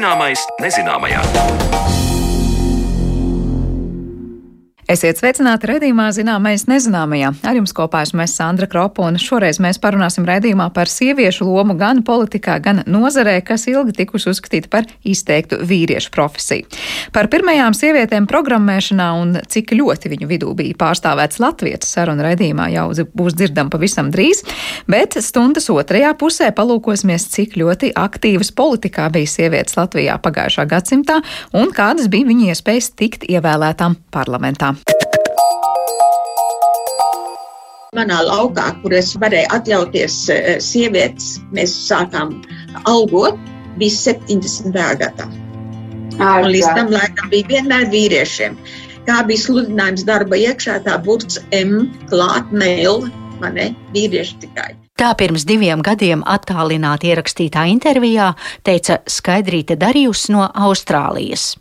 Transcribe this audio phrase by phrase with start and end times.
[0.00, 1.20] Zināmais nezināmajā.
[4.90, 7.28] Esiet sveicināti redzījumā, zināmais nezināmajā.
[7.46, 11.76] Ar jums kopā esmu es Sandra Kropa, un šoreiz mēs parunāsim redzījumā par sieviešu lomu
[11.78, 16.66] gan politikā, gan nozarē, kas ilgi tikusi uzskatīta par izteiktu vīriešu profesiju.
[17.14, 22.88] Par pirmajām sievietēm programmēšanā un cik ļoti viņu vidū bija pārstāvēts latviešu sarunu redzījumā jau
[23.14, 24.42] būs dzirdama pavisam drīz,
[24.90, 31.22] bet stundas otrajā pusē palūkosimies, cik ļoti aktīvas politikā bija sievietes Latvijā pagājušā gadsimtā
[31.54, 34.79] un kādas bija viņu iespējas tikt ievēlētām parlamentā.
[37.96, 42.36] Manā laukā, kur es varēju atļauties eh, sievietes, mēs sākām
[42.86, 43.38] algot,
[43.80, 44.76] bija 70.
[45.00, 45.26] gadā.
[46.20, 48.58] Un līdz tam laikam bija vienmēr vīriešiem.
[49.08, 53.08] Kā bija sludinājums darba iekšā, tā burts M klāt mail,
[53.40, 54.74] man ne, vīrieši tikai.
[55.00, 58.34] Tā pirms diviem gadiem attālināti ierakstītā intervijā
[58.68, 61.54] teica Skaidrīte Darījus no Austrālijas.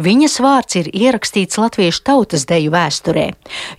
[0.00, 3.26] Viņas vārds ir ierakstīts latviešu tautas deju vēsturē,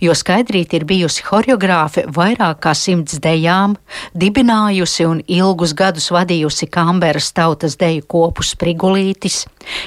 [0.04, 3.74] jo skaidrīt ir bijusi horeogrāfe vairāk kā simts dejām,
[4.14, 9.42] dibinājusi un ilgus gadus vadījusi Kamberas tautas deju kopu Sprigulītis,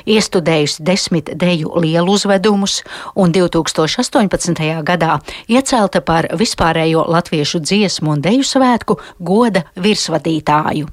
[0.05, 2.81] iestudējusi desmit deju lielu uzvedumus
[3.15, 4.83] un 2018.
[4.83, 10.91] gadā iecelta par vispārējo latviešu dziesmu un deju svētku goda virsvadītāju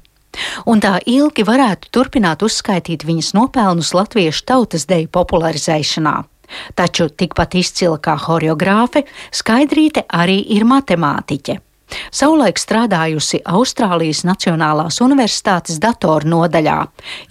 [0.65, 6.15] un tā ilgi varētu turpināt uzskaitīt viņas nopelnus latviešu tautas deju popularizēšanā.
[6.77, 11.59] Taču tikpat izcila kā horeogrāfe, Skaidrīte arī ir matemātiķe.
[12.13, 16.79] Savulaik strādājusi Austrālijas Nacionālās Universitātes datoru nodaļā,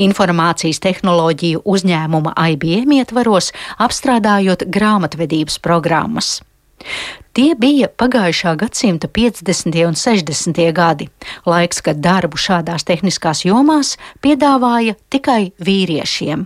[0.07, 3.51] informācijas tehnoloģiju uzņēmuma IBM ietvaros,
[3.83, 6.39] apstrādājot grāmatvedības programmas.
[7.33, 9.79] Tie bija pagājušā gadsimta 50.
[9.89, 10.65] un 60.
[10.77, 11.09] gadi,
[11.49, 16.45] laiks, kad darbu šādās tehniskās jomās piedāvāja tikai vīriešiem.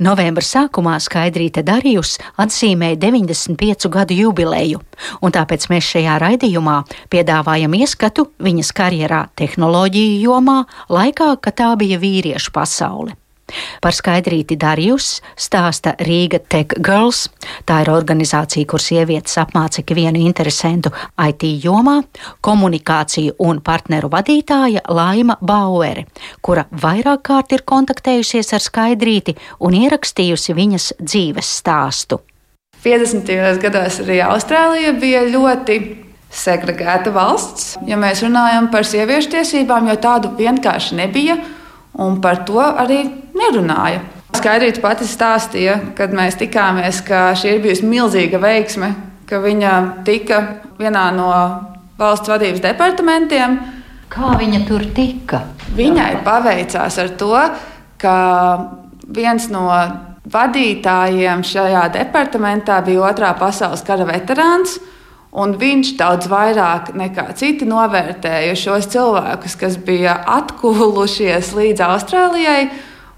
[0.00, 4.80] Novembra sākumā Skaidrīte Darījus atzīmēja 95 gadu jubileju,
[5.24, 6.76] un tāpēc mēs šajā raidījumā
[7.12, 10.60] piedāvājam ieskatu viņas karjerā tehnoloģiju jomā,
[10.92, 13.19] laikā, kad tā bija vīriešu pasaule.
[13.82, 17.26] Par skaidrīti Darjus stāsta Rīga Tech Girls.
[17.66, 20.92] Tā ir organizācija, kur sievietes apmāca ikvienu interesantu
[21.28, 22.00] IT jomā,
[22.44, 26.06] komunikāciju un partneru vadītāja Laima Bauere,
[26.42, 32.20] kura vairāk kārt ir kontaktējusies ar skaidrīti un ierakstījusi viņas dzīves stāstu.
[32.80, 33.60] 50.
[33.60, 35.76] gados arī Austrālija bija ļoti
[36.32, 41.36] segregēta valsts, ja mēs runājam par sieviešu tiesībām, jo tādu vienkārši nebija
[42.00, 43.02] un par to arī
[43.40, 44.02] nerunāja.
[44.36, 48.92] Skaidrīta pati stāstīja, kad mēs tikāmies, ka šī ir bijusi milzīga veiksme,
[49.28, 49.72] ka viņa
[50.06, 50.40] tika
[50.78, 51.30] vienā no
[52.00, 53.58] valsts vadības departamentiem.
[54.10, 55.44] Kā viņa tur tika?
[55.76, 57.34] Viņai paveicās ar to,
[58.00, 58.14] ka
[59.10, 59.66] viens no
[60.30, 64.78] vadītājiem šajā departamentā bija Otrā pasaules kara veterāns.
[65.30, 72.64] Un viņš daudz vairāk nekā citi novērtēja šos cilvēkus, kas bija atkūlušies līdz Austrālijai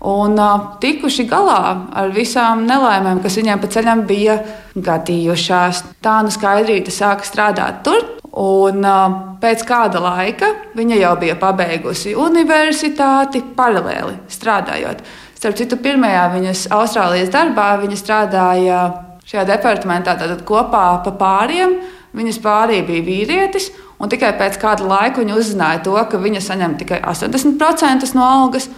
[0.08, 1.60] un uh, tikuši galā
[1.94, 4.38] ar visām nelaimēm, kas viņiem pa ceļam bija
[4.74, 5.84] gadījušās.
[6.02, 8.04] Tā nu skaidrīte sāka strādāt tur.
[8.32, 10.48] Un, uh, pēc kāda laika
[10.78, 15.02] viņa jau bija pabeigusi universitāti, paralēli strādājot.
[15.36, 18.84] Starp citu, pirmajā viņas Austrālijas darbā viņa strādāja
[19.28, 20.16] šajā departamentā
[20.48, 21.76] kopā pa pāriem
[22.12, 26.76] Viņas pārī bija vīrietis, un tikai pēc kāda laika viņa uzzināja to, ka viņa saņem
[26.82, 28.68] tikai 80% no algas.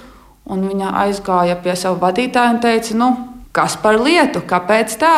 [0.44, 3.10] Viņa aizgāja pie sava vadītāja un teica, nu,
[3.56, 5.15] kas par lietu, kāpēc tā?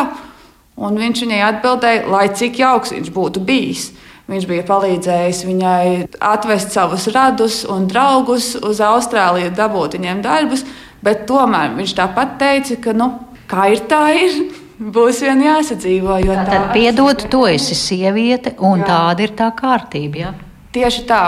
[0.76, 3.88] Un viņš viņai atbildēja, lai cik jauks viņš būtu bijis.
[4.26, 5.86] Viņš bija palīdzējis viņai
[6.19, 10.65] atvest savus radus un draugus uz Austrāliju, dabūt viņiem darbus,
[11.03, 13.12] bet tomēr viņš tāpat teica, ka, nu,
[13.50, 14.41] kā ir tā ir.
[14.97, 16.18] Būs vien jāsadzīvo.
[16.27, 16.65] Tad tā...
[16.74, 18.89] piedod, tu esi sieviete, un jā.
[18.91, 20.21] tāda ir tā kārtība.
[20.21, 20.33] Jā?
[20.74, 21.22] Tieši tā,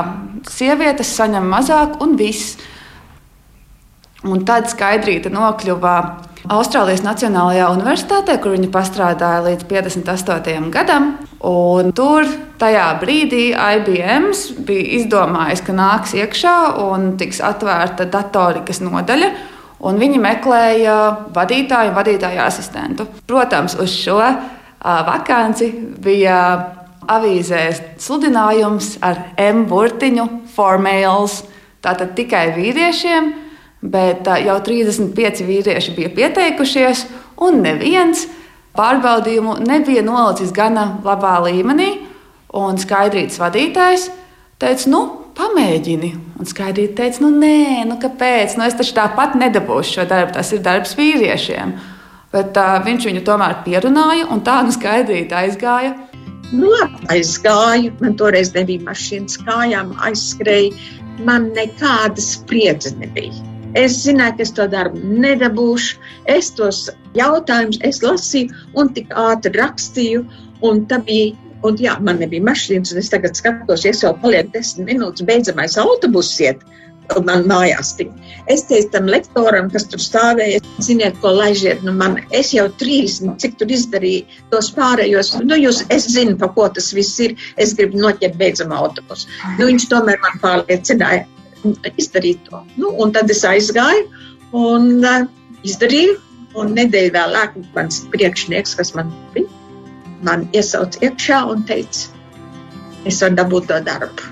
[0.52, 2.58] sievietes saņem mazāk, un viss.
[4.26, 5.94] Un tad skaidrīta nokļuva
[6.50, 10.70] Austrālijas Nacionālajā universitātē, kur viņa strādāja līdz 58.
[10.74, 11.12] gadam.
[11.46, 12.26] Un tur
[12.58, 14.32] tajā brīdī IBM
[14.66, 16.56] bija izdomājis, ka nāks iekšā
[16.88, 19.30] un tiks atvērta datorikas nodaļa
[19.86, 20.96] un viņi meklēja
[21.34, 23.06] vadītāju vadītāju asistentu.
[23.28, 24.18] Protams, uz šo
[24.82, 25.70] vakanci
[26.02, 26.38] bija
[27.08, 27.62] avīzē
[28.02, 31.42] sludinājums ar M burtiņu formāls,
[31.84, 33.30] tātad tikai vīriešiem,
[33.82, 37.06] bet jau 35 vīrieši bija pieteikušies,
[37.44, 38.26] un neviens
[38.78, 41.92] pārbaudījumu nebija nolicis gana labā līmenī.
[42.58, 44.06] Un skaidrīts vadītājs
[44.58, 45.02] teica, nu,
[45.38, 46.10] pamēģini.
[46.40, 48.56] Un skaidri teica, nu nē, nu kāpēc?
[48.58, 51.74] Nu, es taču tāpat nedabūšu šo darbu, tas ir darbs vīriešiem.
[52.32, 55.94] Bet uh, viņš viņu tomēr pierunāja, un tā nu skaidrīt aizgāja.
[56.48, 56.72] Nu,
[57.12, 60.72] aizgāju, man toreiz nebija mašīnas kājām, aizskrēju.
[61.26, 63.57] Man nekādas spriedzes nebija.
[63.78, 65.98] Es zināju, ka es to darbu nedabūšu.
[66.36, 66.86] Es tos
[67.18, 70.24] jautājumus lasīju un tik ātri rakstīju.
[70.66, 71.36] Un tā bija
[71.66, 75.24] Un, jā, man nebija mašīnas, un es tagad skatos, ja es jau palieku desmit minūtes,
[75.26, 76.60] beidzamais autobuss iet.
[77.24, 78.10] Man mājās tik.
[78.52, 81.80] Es teicu tam lektoram, kas tur stāvēja, ziniet, ko laižiet.
[81.86, 85.32] Nu man, es jau 30, cik tur izdarīju tos pārējos.
[85.40, 87.32] Nu, jūs, es zinu, pa ko tas viss ir.
[87.56, 89.32] Es gribu noķert beidzamā autobusu.
[89.56, 91.24] Nu, viņš tomēr man pārliecināja
[91.96, 92.62] izdarīt to.
[92.76, 94.06] Nu, un tad es aizgāju
[94.56, 95.28] un uh,
[95.66, 96.18] izdarīju.
[96.58, 99.46] Un nedēļu vēlāk mans priekšnieks, kas man bija,
[100.26, 102.08] man iesauca iekšā un teica,
[103.06, 104.30] es varu dabūt to darbu.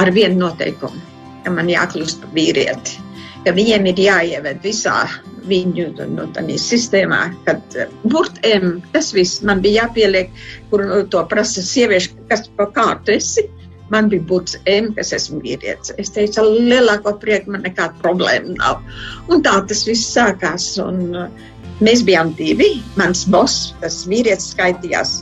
[0.00, 1.02] Ar vienu noteikumu,
[1.44, 2.96] ka man jākļūst par vīrieti,
[3.44, 4.96] ka viņiem ir jāieved visā
[5.44, 6.26] viņu nu,
[6.60, 7.76] sistēmā, kad
[8.08, 10.32] burtiem tas viss man bija jāpieliek,
[10.72, 13.44] kur to prasa sievieši, kas pa kārtu esi.
[13.92, 15.92] Man bija būtis M, kas esmu vīrietis.
[16.00, 18.80] Es teicu, ar lielāko prieku man nekāda problēma nav.
[19.28, 20.70] Un tā tas viss sākās.
[20.82, 21.50] Un, uh,
[21.82, 22.76] Mēs bijām divi.
[22.98, 25.16] Mans boss, tas vīrietis, skaitījās.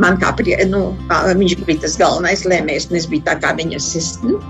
[0.00, 0.86] Man kā, prie, nu,
[1.36, 4.40] viņš bija tas galvenais lēmējs, un es biju tā kā viņa sistēma.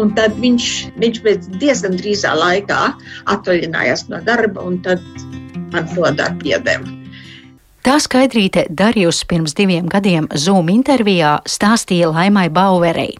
[0.00, 0.68] Un tad viņš,
[1.02, 2.80] viņš pēc diezgan drīzā laikā
[3.34, 5.02] atvaļinājās no darba, un tad
[5.74, 7.01] man to darbu iedeva.
[7.82, 13.16] Tā skaidrīte Darījus pirms diviem gadiem Zoom intervijā stāstīja Laimai Bauerei.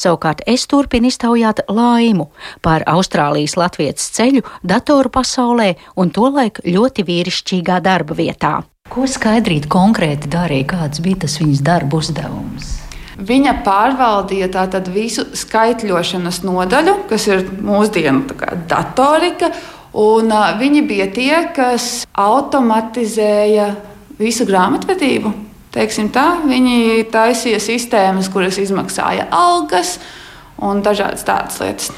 [0.00, 2.30] Savukārt es turpinu iztaujāt laimu
[2.64, 8.52] par Austrālijas latviešu ceļu datoru pasaulē un tolaik ļoti vīrišķīgā darba vietā.
[8.88, 12.72] Ko skaidrīt konkrēti darīja, kāds bija tas viņas darba uzdevums?
[13.28, 18.40] Viņa pārvaldīja tātad visu skaitļošanas nodaļu, kas ir mūsdienu
[18.72, 19.52] datorika,
[19.92, 20.32] un
[20.64, 23.68] viņi bija tie, kas automatizēja
[24.18, 25.34] visu grāmatvedību
[25.74, 29.98] teiksim tā, viņi taisīja sistēmas, kuras izmaksāja algas
[30.64, 31.92] un dažādas tādas lietas.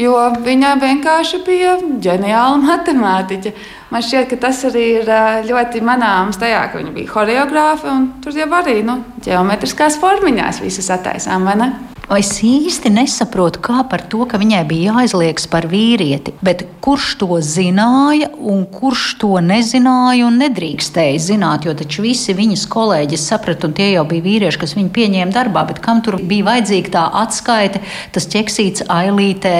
[0.00, 3.52] Jo viņa vienkārši bija ģeniāla matemātiķe.
[3.92, 5.10] Man šķiet, ka tas arī ir
[5.48, 10.88] ļoti manāms tajā, ka viņa bija choreogrāfa un tur jau arī nu, ģeometriskās formiņās visas
[10.94, 11.68] attaisām, vai ne?
[12.10, 17.36] Es īsti nesaprotu, kā par to, ka viņai bija jāizliekas par vīrieti, bet kurš to
[17.38, 23.76] zināja un kurš to nezināja un nedrīkstēja zināt, jo taču visi viņas kolēģi saprata, un
[23.78, 27.84] tie jau bija vīrieši, kas viņu pieņēma darbā, bet kam tur bija vajadzīga tā atskaite,
[28.10, 29.54] tas ķeksīts ailītē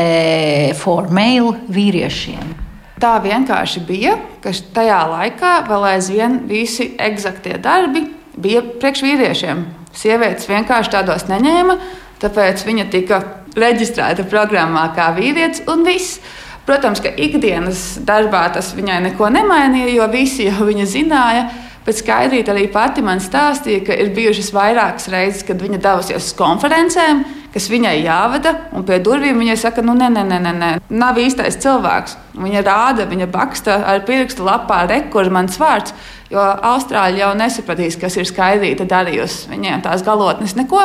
[0.82, 2.52] formēlu vīriešiem.
[3.00, 9.66] Tā vienkārši bija, ka tajā laikā vēl aizvien visi eksaktie darbi bija priekš vīriešiem.
[9.94, 11.78] Sievietes vienkārši tādos neņēma.
[12.20, 13.22] Tāpēc viņa tika
[13.56, 16.20] reģistrēta programmā kā vīrietis un viss.
[16.68, 21.48] Protams, ka ikdienas darbā tas viņai neko nemainīja, jo visi jau viņa zināja.
[21.80, 26.34] Bet skaidrīt arī pati man stāstīja, ka ir bijušas vairākas reizes, kad viņa devusies uz
[26.36, 27.22] konferencēm,
[27.54, 31.56] kas viņai jāvada, un pie durvīm viņai saka, nu, nē, nē, nē, nē, nav īstais
[31.64, 32.18] cilvēks.
[32.36, 35.96] Viņa rāda, viņa baksta ar pirkstu lapā, rekur mans vārds,
[36.30, 39.48] jo Austrāļi jau nesapratīs, kas ir skaidrīta darījusi.
[39.50, 40.84] Viņiem tās galotnes neko.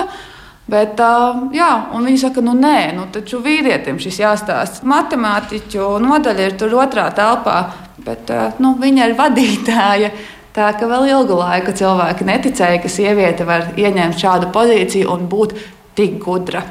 [0.66, 1.02] Bet,
[1.54, 4.86] jā, un viņi saka, nu nē, nu, taču vīrietim šis jāstāsta.
[4.90, 7.60] Matemātiķu nodaļa ir tur otrā telpā,
[8.02, 8.32] bet
[8.64, 10.10] nu, viņa ir vadītāja.
[10.56, 15.54] Tā ka vēl ilgu laiku cilvēki neticēja, ka sieviete var ieņemt šādu pozīciju un būt
[16.00, 16.64] tik gudra.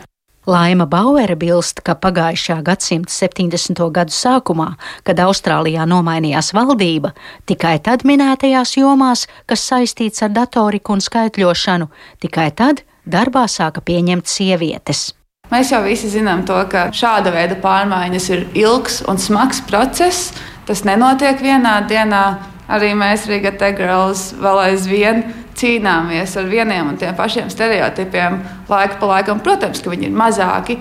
[0.49, 3.81] Laima Bauere bilst, ka pagājušā gadsimta 70.
[3.93, 4.71] gadu sākumā,
[5.05, 7.15] kad Austrālijā nomainījās valdība,
[7.49, 11.89] tikai tad minētajās jomās, kas saistīts ar datoriku un skaitļošanu,
[12.25, 15.13] tikai tad darbā sāka pieņemt sievietes.
[15.53, 20.33] Mēs jau visi zinām, to, ka šāda veida pārmaiņas ir ilgs un smags process.
[20.65, 22.25] Tas nenotiek vienā dienā.
[22.73, 25.21] Arī mēs, Riga Tegrels, vēl aizvien
[25.55, 28.39] cīnāmies ar vieniem un tiem pašiem stereotipiem
[28.71, 29.43] laiku pa laikam.
[29.45, 30.79] Protams, ka viņi ir mazāki,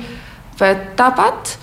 [0.61, 1.57] bet tāpat.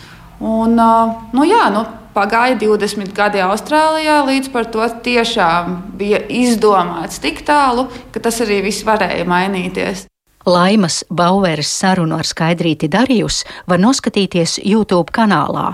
[0.45, 7.45] Un, nu, jā, nu, pagāja 20 gadi Austrālijā, līdz par to tiešām bija izdomāts tik
[7.49, 10.10] tālu, ka tas arī viss varēja mainīties.
[10.50, 15.69] Laimas Bauveres sarunu ar Skaidrīti Darījus var noskatīties YouTube kanālā,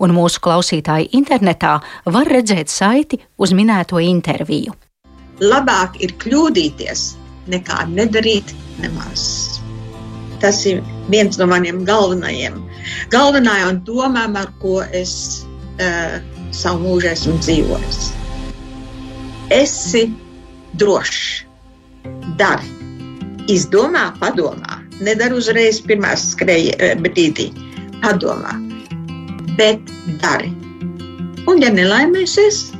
[0.00, 1.74] un mūsu klausītāji internetā
[2.16, 4.72] var redzēt saiti uz minēto interviju.
[5.42, 7.04] Labāk ir kļūdīties,
[7.52, 9.24] nekā nedarīt nemaz.
[10.40, 10.80] Tas ir
[11.12, 12.56] viens no maniem galvenajiem,
[13.12, 15.14] galvenajām domām, ar ko es
[15.76, 16.20] uh,
[16.56, 18.04] savu mūžu esmu dzīvojis.
[19.60, 20.06] Esi
[20.80, 21.26] drošs,
[22.40, 22.81] dari!
[23.50, 24.80] Izdomā, padomā.
[25.02, 27.50] nedara uzreiz pirmās skrēja eh, brīdī.
[28.02, 28.54] Padomā,
[29.58, 29.80] bet
[30.22, 30.50] dari.
[31.46, 32.72] Un, ja nelaimēsies,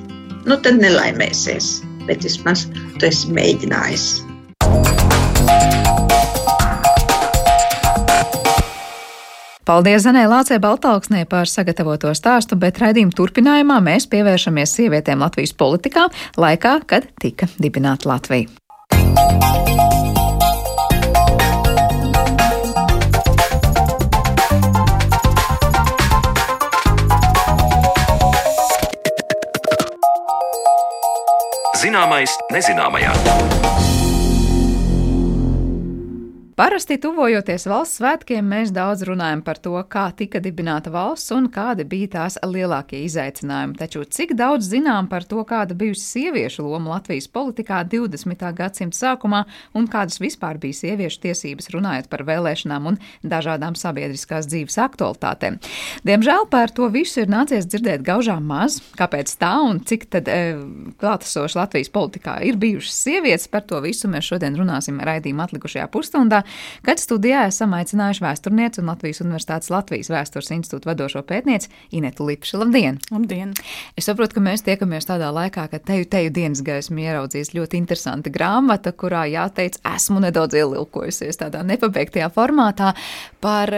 [0.47, 1.81] nu tad nelaimēsies.
[2.07, 2.66] Bet vismaz
[2.99, 4.07] tu esi mēģinājis.
[9.62, 16.09] Paldies Zanē Lācē Baltāksnē par sagatavoto stāstu, bet raidījuma turpinājumā mēs pievēršamies sievietēm Latvijas politikā
[16.35, 18.50] laikā, kad tika dibināta Latvija.
[31.82, 33.91] Zināmais nezināmajā.
[36.62, 41.83] Parasti tuvojoties valsts svētkiem, mēs daudz runājam par to, kā tika dibināta valsts un kādi
[41.90, 43.75] bija tās lielākie izaicinājumi.
[43.81, 48.45] Taču cik daudz zinām par to, kāda bijusi sieviešu loma Latvijas politikā 20.
[48.61, 49.40] gadsimta sākumā
[49.75, 55.59] un kādas vispār bija sieviešu tiesības runājot par vēlēšanām un dažādām sabiedriskās dzīves aktualitātēm.
[56.07, 58.78] Diemžēl par to visu ir nācies dzirdēt gaužām maz.
[59.00, 60.38] Kāpēc tā un cik tad e,
[61.02, 66.45] klātesoši Latvijas politikā ir bijušas sievietes, par to visu mēs šodien runāsim raidījuma atlikušajā pusstundā
[66.87, 72.61] kad studijā esam aicinājuši vēsturnieci un Latvijas Universitātes Latvijas vēstures institūta vadošo pētnieci Inetu Lipšu.
[72.62, 72.99] Labdien!
[73.12, 73.54] Labdien!
[73.99, 78.32] Es saprotu, ka mēs tiekamies tādā laikā, kad teju, teju dienas gaismu ieraudzījis ļoti interesanta
[78.32, 82.92] grāmata, kurā jāteic, esmu nedaudz ielilkojusies tādā nepabeigtajā formātā
[83.42, 83.75] par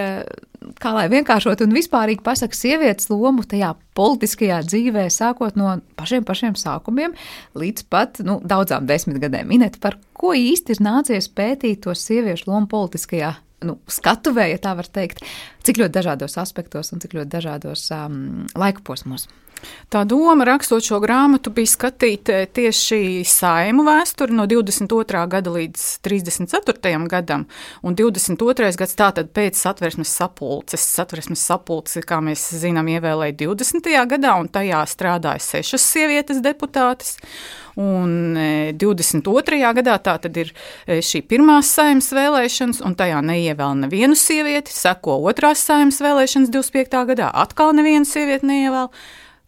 [0.81, 6.57] kā lai vienkāršot un vispārīgi pasakot sievietes lomu tajā politiskajā dzīvē, sākot no pašiem pašiem
[6.59, 7.14] sākumiem
[7.59, 9.50] līdz pat nu, daudzām desmitgadēm.
[9.50, 14.75] Minēt, par ko īsti ir nācies pētīt to sieviešu lomu politiskajā nu, skatuvē, ja tā
[14.76, 15.23] var teikt,
[15.64, 19.28] cik ļoti dažādos aspektos un cik ļoti dažādos um, laika posmos.
[19.92, 25.25] Tā doma, rakstot šo grāmatu, bija skatīt eh, tieši saimu vēsturi no 22.
[25.30, 26.94] gada līdz 34.
[27.11, 27.47] gadam,
[27.83, 28.71] un 22.
[28.78, 30.87] gads tātad pēc satversmes sapulces.
[30.94, 33.92] Satversmes sapulce, kā mēs zinām, ievēlēja 20.
[34.14, 37.18] gadā, un tajā strādāja sešas sievietes deputātes.
[37.75, 38.37] Un
[38.78, 39.56] 22.
[39.59, 40.52] E, gadā tā tad ir
[40.87, 44.75] e, šī pirmās saimnes vēlēšanas, un tajā neievēl nevienu sievieti.
[44.75, 47.02] Seko otrās saimnes vēlēšanas 25.
[47.11, 48.92] gadā, atkal nevienu sievieti neievēl.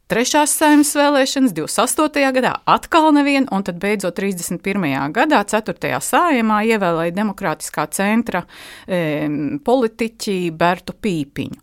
[0.06, 2.28] Trešās saimnes vēlēšanas 28.
[2.36, 4.84] gadā atkal neviena, un tad beidzot 31.
[5.10, 5.90] gadā 4.
[5.98, 8.44] sājumā ievēlēja demokrātiskā centra
[8.86, 9.26] e,
[9.66, 11.58] politiķi Bertu Pīpiņu.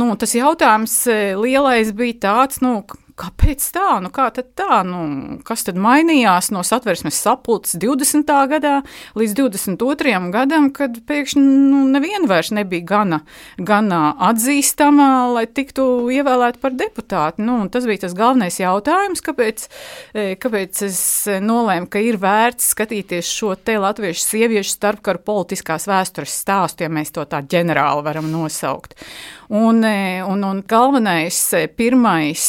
[0.00, 2.78] Nu, tas jautājums e, lielais bija tāds, nu,
[3.22, 4.00] Kāpēc tā?
[4.02, 4.80] Nu, kā tad tā?
[4.86, 5.02] Nu,
[5.46, 8.26] kas tad mainījās no satversmes sapulces 20.
[8.50, 8.72] gadā
[9.18, 10.14] līdz 22.
[10.34, 13.20] gadam, kad pēkšņi nu, neviena vairs nebija gana,
[13.62, 14.00] gana
[14.30, 17.44] atzīstama, lai tiktu ievēlēta par deputāti?
[17.46, 19.68] Nu, tas bija tas galvenais jautājums, kāpēc,
[20.14, 21.02] e, kāpēc es
[21.46, 27.14] nolēmu, ka ir vērts skatīties šo te latviešu sieviešu starpkaru politiskās vēstures stāstu, ja mēs
[27.14, 28.98] to tā ģenerāli varam nosaukt.
[29.52, 32.40] Un, e, un, un galvenais, e, pirmais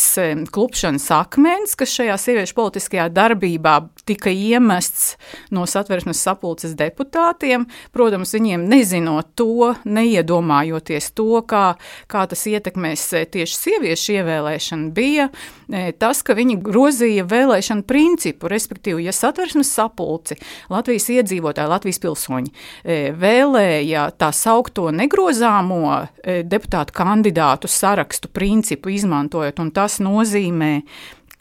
[0.56, 3.74] klupšanas akmens, kas šajā sieviešu politiskajā darbībā
[4.08, 5.18] tika iemests
[5.52, 7.66] no satversmes sapulces deputātiem.
[7.92, 11.74] Protams, viņiem nezinot to, neiedomājoties to, kā,
[12.08, 18.48] kā tas ietekmēs e, tieši sieviešu ievēlēšanu, bija e, tas, ka viņi grozīja vēlēšanu principu,
[18.48, 20.40] respektīvi, ja satversmes sapulci
[20.72, 29.74] Latvijas iedzīvotāji, Latvijas pilsoņi e, vēlēja tā saukto negrozāmo deputātu kandidātu sarakstu principu izmantojot, un
[29.76, 30.74] tas nozīmē,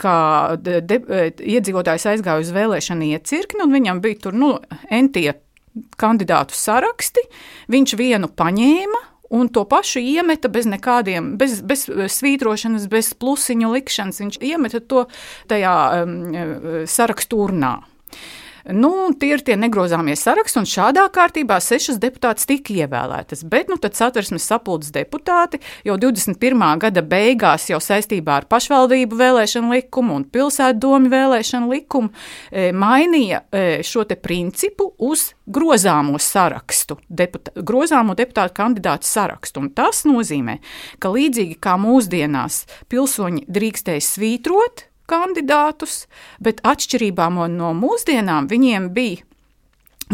[0.01, 0.17] ka
[0.59, 0.81] de,
[1.39, 4.55] iedzīvotājs aizgāja uz vēlēšanu iecirkni, un viņam bija tur nu,
[4.91, 5.31] entie
[6.01, 7.25] kandidātu saraksti.
[7.73, 9.09] Viņš vienu paņēma.
[9.33, 14.19] Un to pašu iemeta bez nekādiem, bez, bez svītrošanas, bez plusiņu likšanas.
[14.21, 15.07] Viņš iemeta to
[15.49, 16.19] tajā um,
[16.85, 17.79] sarakstu urnā.
[18.71, 23.43] Nu, tie ir tie negrozāmie saraksti, un šādā kārtībā sešas deputātas tika ievēlētas.
[23.51, 26.63] Bet nu, tad satversmes sapulces deputāti jau 21.
[26.83, 32.13] gada beigās, jau saistībā ar pašvaldību vēlēšanu likumu un pilsētu domu vēlēšanu likumu,
[32.51, 39.65] e, mainīja e, šo principu uz grozāmo sarakstu, deputā, grozāmo deputātu kandidātu sarakstu.
[39.65, 40.59] Un tas nozīmē,
[41.03, 46.07] ka līdzīgi kā mūsdienās pilsoņi drīkstēja svītrot kandidātus,
[46.41, 49.29] bet atšķirībā no mūsdienām viņiem bija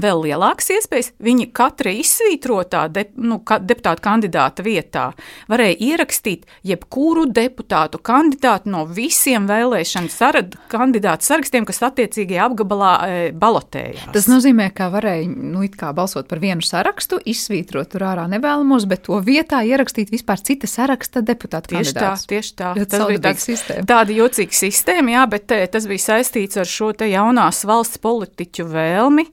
[0.03, 1.13] vēl lielākas iespējas.
[1.23, 5.09] Viņi katra izsvītrotā de, nu, ka, deputāta kandidāta vietā
[5.51, 13.21] varēja ierakstīt jebkuru deputātu kandidātu no visiem vēlēšanu sarad, kandidātu sarakstiem, kas attiecīgajā apgabalā e,
[13.37, 14.09] balotējās.
[14.15, 15.65] Tas nozīmē, ka varēja nu,
[15.95, 21.23] balsot par vienu sarakstu, izsvītrot tur ārā nevēlamos, bet to vietā ierakstīt vispār cita saraksta
[21.25, 22.25] deputātu tieši kandidātus.
[22.25, 22.73] tā, tieši tā.
[22.79, 23.87] Tas bija tāds, sistēma.
[23.89, 28.69] tāda jocīga sistēma, jā, bet te, tas bija saistīts ar šo te jaunās valsts politiķu
[28.69, 29.27] vēlmi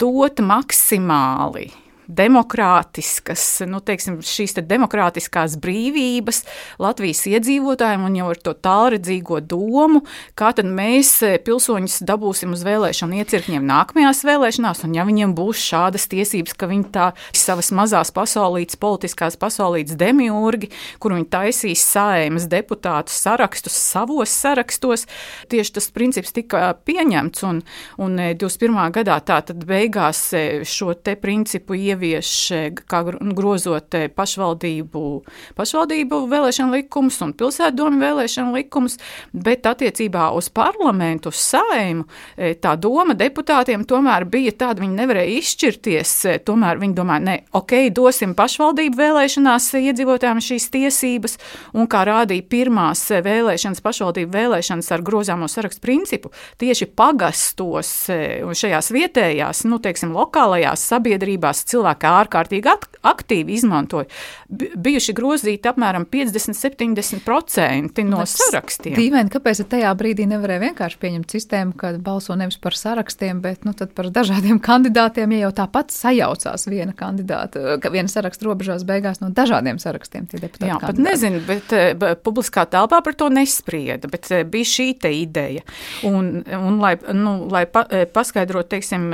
[0.00, 1.68] dot maksimāli
[2.16, 6.42] demokrātiskas, nu, teiksim, šīs te demokrātiskās brīvības
[6.82, 10.02] Latvijas iedzīvotājiem un jau ar to tālredzīgo domu,
[10.38, 15.62] kā tad mēs eh, pilsoņus dabūsim uz vēlēšanu iecirkņiem nākamajās vēlēšanās, un ja viņiem būs
[15.70, 20.70] šādas tiesības, ka viņi tā savas mazās pasaulītes, politiskās pasaulītes demiurgi,
[21.02, 25.06] kur viņi taisīs saimas deputātu sarakstus savos sarakstos,
[25.52, 27.62] tieši tas princips tika pieņemts, un,
[28.02, 28.78] un 21.
[28.80, 32.30] Eh, gadā tā tad beigās eh, šo te principu ievieš,
[32.88, 33.02] kā
[33.36, 35.02] grozot pašvaldību,
[35.58, 38.96] pašvaldību vēlēšanu likumus un pilsētdomu vēlēšanu likumus,
[39.32, 45.36] bet attiecībā uz parlamentu, uz saimu, e, tā doma deputātiem tomēr bija tāda, viņi nevarēja
[45.40, 51.36] izšķirties, e, tomēr viņi domāja, ne, ok, dosim pašvaldību vēlēšanās iedzīvotājiem šīs tiesības,
[51.74, 58.90] un kā rādīja pirmās vēlēšanas, pašvaldību vēlēšanas ar grozāmo sarakstu principu, tieši pagastos un šajās
[58.94, 62.68] vietējās, nu, teiksim, lokālajās sabiedrībās cilvēki ārkārtīgi
[63.06, 64.06] aktīvi izmantoja.
[64.50, 68.94] Bijuši grozīti apmēram 50-70% no Bet sarakstiem.
[68.98, 73.72] Dīvaini, kāpēc tajā brīdī nevarēja vienkārši pieņemt sistēmu, ka balso nevis par sarakstiem, bet nu,
[73.74, 79.28] par dažādiem kandidātiem, ja jau tāpat sajaucās viena kandidāta, ka viena saraksta robežās beigās no
[79.34, 80.28] dažādiem sarakstiem.
[80.30, 80.84] Jā, kandidāti.
[80.84, 85.12] pat nezinu, bet, eh, bet publiskā telpā par to nesprieda, bet eh, bija šī te
[85.16, 85.64] ideja.
[86.06, 89.08] Un, un lai, nu, lai pa, eh, paskaidrotu, teiksim,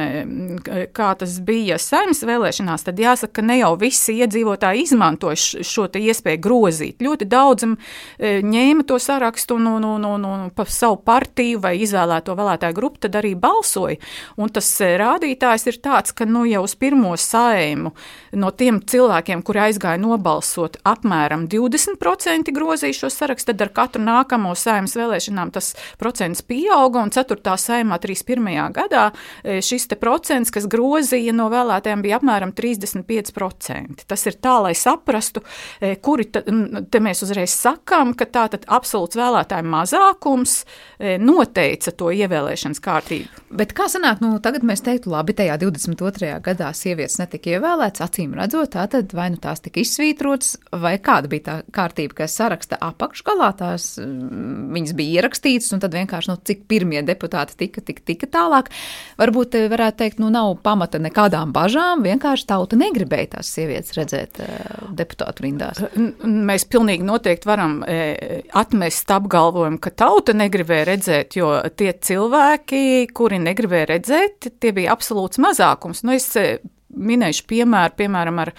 [0.97, 2.23] kā tas bija saimnes
[2.67, 7.01] vēlēšanās, tad jāsaka, ka ne jau visi iedzīvotāji izmantoja šo iespēju grozīt.
[7.01, 7.77] Ļoti daudzam
[8.19, 13.17] ņēma to sarakstu un, un, un, un pa savu partiju vai izvēlēto vēlētāju grupu, tad
[13.17, 13.97] arī balsoja.
[14.37, 17.93] Un tas rādītājs ir tāds, ka nu, jau uz pirmo saimu
[18.33, 24.55] no tiem cilvēkiem, kuri aizgāja nobalsot, apmēram 20% grozīja šo sarakstu, tad ar katru nākamo
[24.57, 27.57] saimas vēlēšanām tas procents pieauga, un 4.
[27.61, 28.75] saimā 31.
[28.77, 29.09] gadā
[29.45, 34.07] šis procents, kas grozīja no vēlētājiem, bija apmēram 35%.
[34.07, 35.43] Tas ir tā, lai saprastu,
[36.03, 36.43] kuri ta,
[36.91, 40.59] te mēs uzreiz sakām, ka tā tad absolūts vēlētāju mazākums
[41.23, 43.45] noteica to ievēlēšanas kārtību.
[43.57, 46.33] Bet kā sanāk, nu tagad mēs teiktu, labi, tajā 22.
[46.45, 51.31] gadā sievietes netika ievēlētas, acīm redzot, tā tad vai nu tās tika izsvītrotas, vai kāda
[51.33, 56.67] bija tā kārtība, ka saraksta apakšgalā tās viņas bija ierakstītas, un tad vienkārši, nu, cik
[56.71, 58.69] pirmie deputāti tika, tik tika tālāk.
[59.21, 64.91] Varbūt varētu teikt, nu, nav pamata nekādām bažām, vienkārši tauta negribēja tās sievietes redzēt uh,
[64.97, 65.81] deputātu rindās.
[65.97, 73.41] Mēs pilnīgi noteikti varam e, atmest apgalvojumu, ka tauta negribēja redzēt, jo tie cilvēki, kuri
[73.43, 76.05] negribēja redzēt, tie bija absolūts mazākums.
[76.07, 76.59] Nu, es e,
[76.97, 78.55] minēšu piemēru, piemēram, ar,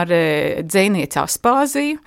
[0.00, 0.24] ar e,
[0.66, 2.00] dzēnieci Aspāziju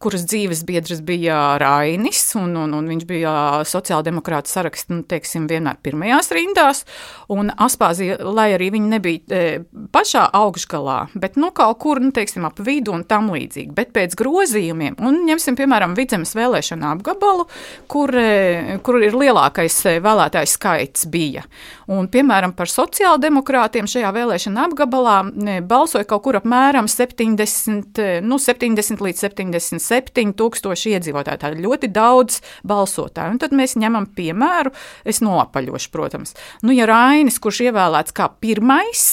[0.00, 3.32] kuras dzīves biedrs bija Rainis, un, un, un viņš bija
[3.68, 6.86] sociāldemokrāta saraksta, nu, teiksim, vienmēr pirmajās rindās,
[7.32, 9.58] un Aspāzija, lai arī viņa nebija e,
[9.92, 14.16] pašā augšgalā, bet, nu, kaut kur, nu, teiksim, ap vidu un tam līdzīgi, bet pēc
[14.16, 17.44] grozījumiem, un ņemsim, piemēram, vidzemes vēlēšana apgabalu,
[17.90, 21.44] kur, e, kur ir lielākais e, vēlētājs skaits bija,
[21.92, 28.40] un, piemēram, par sociāldemokrātiem šajā vēlēšana apgabalā e, balsoja kaut kur apmēram 70, e, nu,
[28.40, 31.40] 70 līdz 70 7000 iedzīvotāji.
[31.42, 33.36] Tā ir ļoti daudz balsotāju.
[33.36, 34.72] Un tad mēs ņemam piemēru,
[35.04, 36.36] es noapaļošu, protams.
[36.64, 39.06] Nu, ja Rainis, kurš ievēlēts kā pirmais,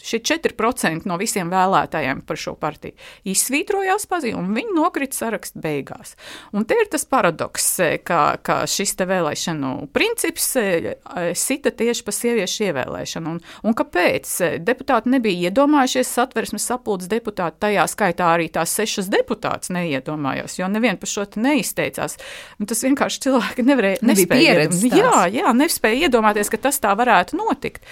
[0.00, 2.96] Šie 4% no visiem vēlētājiem par šo partiju
[3.28, 6.14] izsvītrojās pazīmi, un viņi nokrita sarakstu beigās.
[6.56, 10.94] Un te ir tas paradoks, e, ka, ka šis vēlēšanu princips e,
[11.36, 13.34] sita tieši pa sieviešu ievēlēšanu.
[13.34, 14.32] Un, un kāpēc?
[14.44, 20.68] E, deputāti nebija iedomājušies satversmes sapulces deputāti, tajā skaitā arī tās sešas deputātas neiedomājās, jo
[20.72, 22.16] neviens par šo neizteicās.
[22.60, 24.56] Un tas vienkārši cilvēki nevarēja, nespēja,
[24.88, 27.84] jā, jā, nespēja iedomāties, ka tas tā varētu notikt.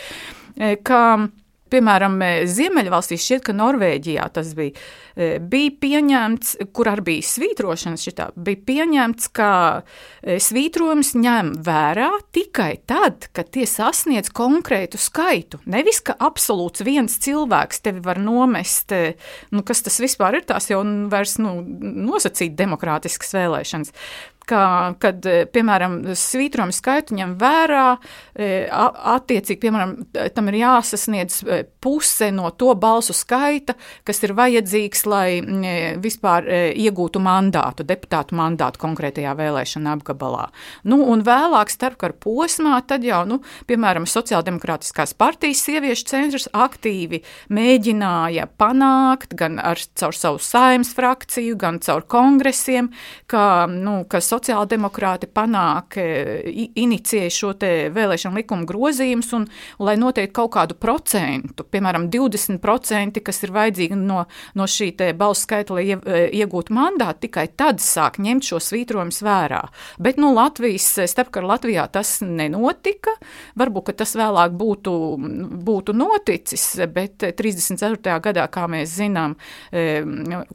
[0.85, 1.01] Ka,
[1.73, 4.75] Piemēram, Ziemeļvalstīs šķiet, ka Norvēģijā tas bija,
[5.41, 9.51] bija pieņemts, kur arī bija svītrošanas, šitā, bija pieņemts, ka
[10.49, 15.61] svītrojums ņem vērā tikai tad, kad tie sasniedz konkrētu skaitu.
[15.69, 18.95] Nevis, ka absolūts viens cilvēks tevi var nomest,
[19.53, 21.59] nu, kas tas vispār ir, tās jau vairs nu,
[22.09, 23.95] nosacīt demokrātiskas vēlēšanas
[24.49, 24.63] ka,
[25.03, 27.87] kad, e, piemēram, svītrojumu skaitu ņem vērā,
[28.35, 28.49] e,
[29.15, 29.95] attiecīgi, piemēram,
[30.35, 33.77] tam ir jāsasniedz e, puse no to balsu skaita,
[34.09, 35.27] kas ir vajadzīgs, lai
[36.01, 40.49] vispār iegūtu mandātu, deputātu mandātu konkrētajā vēlēšana apgabalā.
[40.89, 47.23] Nu, un vēlāk, starpkara posmā, tad jau, nu, piemēram, Sociāldemokrātiskās partijas sieviešu centrs aktīvi
[47.55, 52.91] mēģināja panākt gan ar, caur savu saimnes frakciju, gan caur kongresiem,
[53.31, 59.47] ka, nu, ka sociāldemokrāti panāk, e, inicijē šo vēlēšanu likumu grozījumus, un,
[59.83, 64.25] lai noteikti kaut kādu procentu, piemēram, 20%, kas ir vajadzīgi no,
[64.55, 69.63] no šī balsu skaita, lai e, iegūtu mandātu, tikai tad sāk ņemt šo svītrojumus vērā.
[70.03, 73.17] Bet nu, Latvijas, starpkara Latvijā tas nenotika.
[73.59, 74.93] Varbūt tas vēlāk būtu,
[75.65, 78.19] būtu noticis, bet 34.
[78.23, 79.37] gadā, kā mēs zinām,
[79.73, 80.03] e,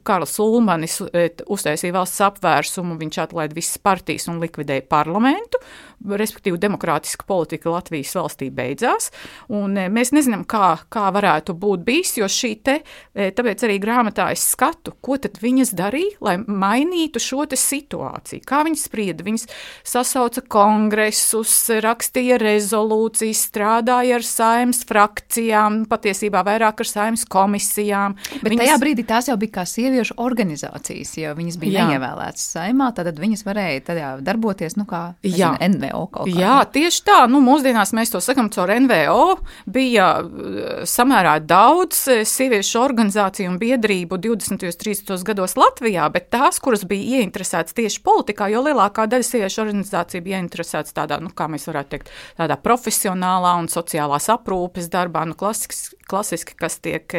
[0.06, 5.60] Karls Ulmanis uztaisīja valsts apvērsumu, viņš atlaida visas partijas un likvidēja parlamentu,
[6.04, 9.10] respektīvi demokrātiska politika Latvijas valstī beidzās.
[9.48, 12.78] E, mēs nezinām, kā, kā varētu būt bijis, jo šī te,
[13.14, 18.42] e, tāpēc arī grāmatā es skatu, ko tad viņas darīja, lai mainītu šo situāciju.
[18.48, 19.46] Kā viņas sprieda, viņas
[19.86, 21.52] sasauca kongresus,
[21.84, 28.16] rakstīja rezolūcijas, strādāja ar saimnes frakcijām, patiesībā vairāk ar saimnes komisijām.
[28.40, 28.64] Bet viņas...
[28.64, 31.86] tajā brīdī tās jau bija kā sieviešu organizācijas, jo viņas bija Jā.
[31.92, 35.93] neievēlētas saimā, tad viņas varēja tajā darboties, nu kā nezinu, NVO.
[35.94, 36.34] NVO kaut kā.
[36.38, 37.18] Jā, tieši tā.
[37.30, 39.38] Nu, mūsdienās mēs to sakam caur NVO.
[39.70, 44.66] Bija eh, samērā daudz eh, sieviešu organizāciju un biedrību 20.
[44.66, 45.14] un 30.
[45.26, 50.40] gados Latvijā, bet tās, kuras bija ieinteresētas tieši politikā, jo lielākā daļa sieviešu organizāciju bija
[50.42, 55.94] ieinteresētas tādā, nu, kā mēs varētu teikt, tādā profesionālā un sociālās aprūpes darbā, nu, klasiski,
[56.10, 57.18] klasiski kas tiek,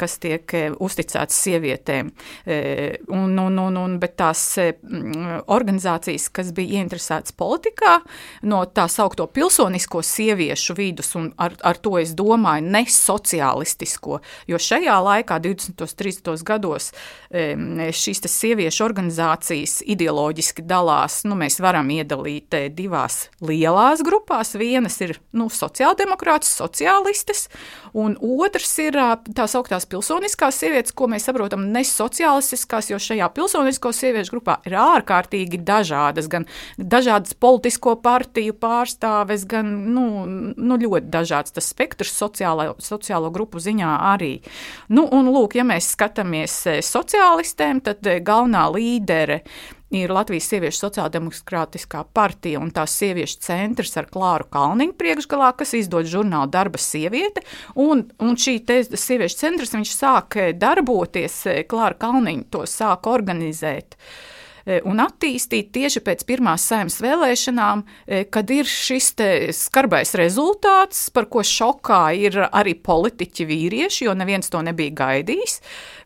[0.00, 2.12] kas tiek eh, uzticēts sievietēm.
[3.12, 4.40] Un, un, un, un, bet tās
[5.52, 7.95] organizācijas, kas bija ieinteresētas politikā,
[8.42, 14.60] no tā saukto pilsonisko sieviešu vidus, un ar, ar to es domāju ne sociālistisko, jo
[14.60, 15.82] šajā laikā, 20.
[15.82, 16.44] un 30.
[16.46, 16.90] gados,
[17.30, 24.54] šīs sieviešu organizācijas ideoloģiski dalās, nu, mēs varam iedalīt eh, divās lielās grupās.
[24.58, 27.46] Vienas ir nu, sociāldemokrātas, sociālistes,
[27.96, 28.98] un otrs ir
[29.36, 35.62] tā sauktās pilsoniskās sievietes, ko mēs saprotam nesociālistiskās, jo šajā pilsonisko sieviešu grupā ir ārkārtīgi
[35.66, 43.32] dažādas, gan dažādas politisko partiju pārstāves, gan nu, nu, ļoti dažāds tas spektrs sociālo, sociālo
[43.34, 44.34] grupu ziņā arī.
[44.92, 49.42] Nu, un, lūk, ja mēs skatāmies sociālistēm, tad galvenā līdere
[49.94, 56.08] ir Latvijas Sieviešu sociāldemokrātiskā partija un tās sieviešu centrs ar Klāru Kalniņu priekšgalā, kas izdod
[56.10, 57.44] žurnālu Darba sieviete.
[57.74, 63.96] Un, un šī sieviešu centrs sāk e, darboties, Klāra Kalniņa to sāk organizēt.
[63.96, 64.32] Uh,
[64.66, 67.84] E, un attīstīt tieši pēc pirmās saimnes vēlēšanām,
[68.34, 69.12] kad ir šis
[69.54, 75.60] skarbais rezultāts, par ko šokā ir arī politiķi vīrieši, jo neviens to nebija gaidījis.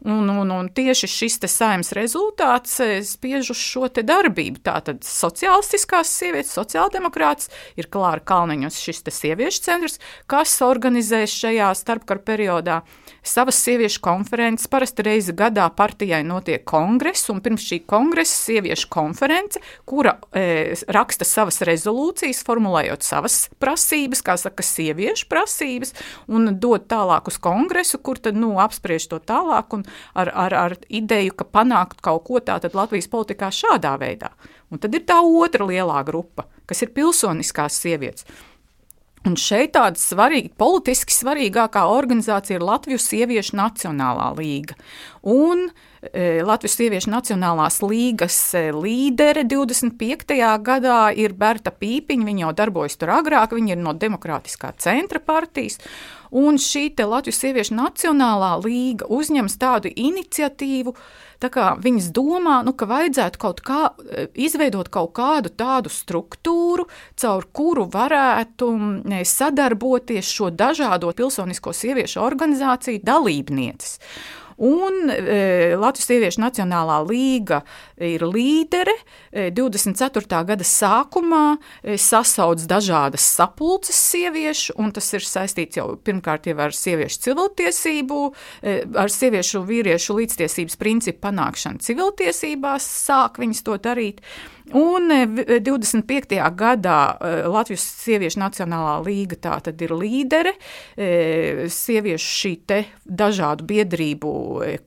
[0.04, 4.62] Un, un, un tieši šis saimnes rezultāts e, spiež uz šo darbību.
[4.64, 9.98] Tātad sociālistiskās sievietes, sociāldemokrāts ir Klāra Kalniņos šis sieviešu centrs,
[10.30, 12.80] kas organizēs šajā starpkara periodā
[13.22, 14.70] savas sieviešu konferences.
[14.70, 21.28] Parasti reizi gadā partijai notiek kongress, un pirms šī kongresa sieviešu konference, kura e, raksta
[21.28, 25.92] savas rezolūcijas, formulējot savas prasības, kā saka, sieviešu prasības,
[26.32, 29.68] un dod tālāk uz kongresu, kur tad nu, apspriež to tālāk
[30.14, 34.32] ar, ar, ar ideju, ka panākt kaut ko tādu Latvijas politikā šādā veidā.
[34.70, 38.28] Un tad ir tā otra lielā grupa, kas ir pilsoniskās sievietes.
[39.28, 44.78] Un šeit tāda svarīga, politiski svarīgākā organizācija ir Latvijas Sieviešu Nacionālā līga.
[45.28, 45.66] Un
[46.00, 50.38] e, Latvijas Sieviešu Nacionālās līgas e, līdere 25.
[50.64, 52.28] gadā ir Berta Pīpiņa.
[52.30, 55.76] Viņa jau darbojas tur agrāk, viņa ir no Demokrātiskā centra partijas.
[56.30, 63.40] Un šī Latvijas Sieviešu Nacionālā līga uzņems tādu iniciatīvu, uh, Viņas domā, nu, ka vajadzētu
[63.40, 66.84] kaut kā e, izveidot kaut kādu tādu struktūru,
[67.16, 68.68] caur kuru varētu
[69.08, 73.96] e, sadarboties šo dažādo pilsonisko sieviešu organizāciju dalībnieces.
[74.60, 77.62] Un e, Latvijas Sieviešu Nacionālā līga
[77.96, 78.92] ir līdere.
[79.32, 80.42] E, 24.
[80.44, 86.76] gada sākumā e, sasauc dažādas sapulces sieviešu, un tas ir saistīts jau pirmkārt jau ar
[86.76, 88.20] sieviešu civiltiesību,
[88.60, 94.20] e, ar sieviešu vīriešu līdztiesības principu panākšanu civiltiesībās, sāk viņas to darīt.
[94.76, 96.36] Un 25.
[96.54, 96.98] gadā
[97.50, 100.52] Latvijas Sieviešu Nacionālā līga tā tad ir līdere,
[100.94, 104.30] sieviešu šī te dažādu biedrību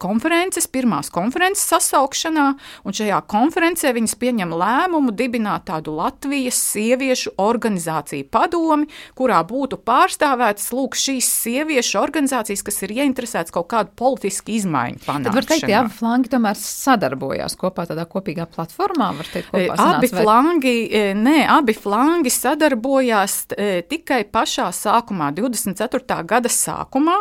[0.01, 2.45] konferences, pirmās konferences sasaukšanā,
[2.85, 10.71] un šajā konferencē viņas pieņem lēmumu dibināt tādu Latvijas sieviešu organizāciju padomi, kurā būtu pārstāvētas
[10.75, 15.27] lūk šīs sieviešu organizācijas, kas ir ieinteresētas kaut kādu politisku izmaiņu panākšanā.
[15.27, 19.89] Tad var teikt, ka abi flangi tomēr sadarbojās kopā tādā kopīgā platformā, var teikt, kopā
[19.97, 26.19] abi flangi, e, nē, abi flangi sadarbojās e, tikai pašā sākumā, 24.
[26.27, 27.17] gada sākumā.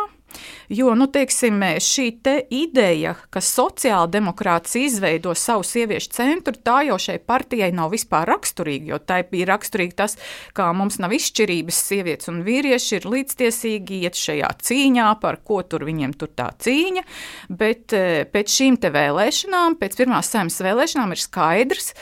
[0.73, 7.19] Jo nu, teiksim, šī te ideja, ka sociāldemokrāts izveido savu sieviešu centru, tā jau šai
[7.19, 8.93] partijai nav vispār raksturīga.
[8.93, 10.17] Jo tai bija raksturīgi tas,
[10.57, 15.85] ka mums nav izšķirības, sievietes un vīrieši ir līdztiesīgi iet šajā cīņā, par ko tur
[15.87, 17.05] viņiem tur tā cīņa.
[17.53, 21.93] Bet e, pēc šīm te vēlēšanām, pēc pirmās saimnes vēlēšanām ir skaidrs,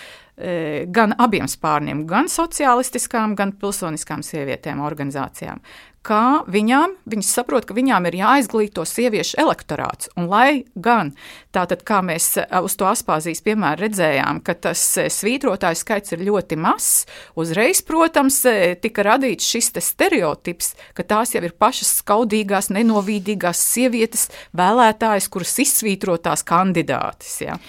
[0.42, 5.60] E, gan abiem spārniem, gan sociālistiskām, gan pilsoniskām sievietēm organizācijām.
[6.02, 10.10] Kā viņām, viņas saprot, ka viņām ir jāizglīto sieviešu elektorāts.
[10.18, 11.12] Un lai gan
[11.54, 16.26] tātad, kā mēs e, uz to Aspāzijas piemēru redzējām, ka tas e, svītrotāju skaits ir
[16.26, 17.06] ļoti mazs,
[17.38, 18.42] uzreiz, protams,
[18.82, 26.42] tika radīts šis stereotips, ka tās jau ir pašas skaudīgās, nenovīdīgās sievietes, vēlētājas, kuras izsvītrotās
[26.50, 27.38] kandidātes.
[27.46, 27.62] Ja.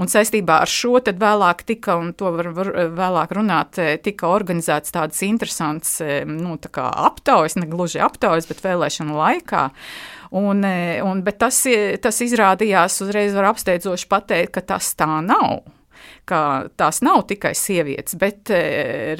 [0.00, 4.94] Un saistībā ar šo vēlāk tika, un to var, var vēlāk runāt, e, tika organizēts
[4.94, 9.68] tādas interesants e, nu, tā aptaujas, ne gluži aptaujas, bet vēlēšanu laikā.
[10.34, 11.62] Un, e, un, bet tas,
[12.02, 15.62] tas izrādījās uzreiz var apsteidzoši pateikt, ka tas tā nav
[16.28, 18.48] ka tās nav tikai sievietes, bet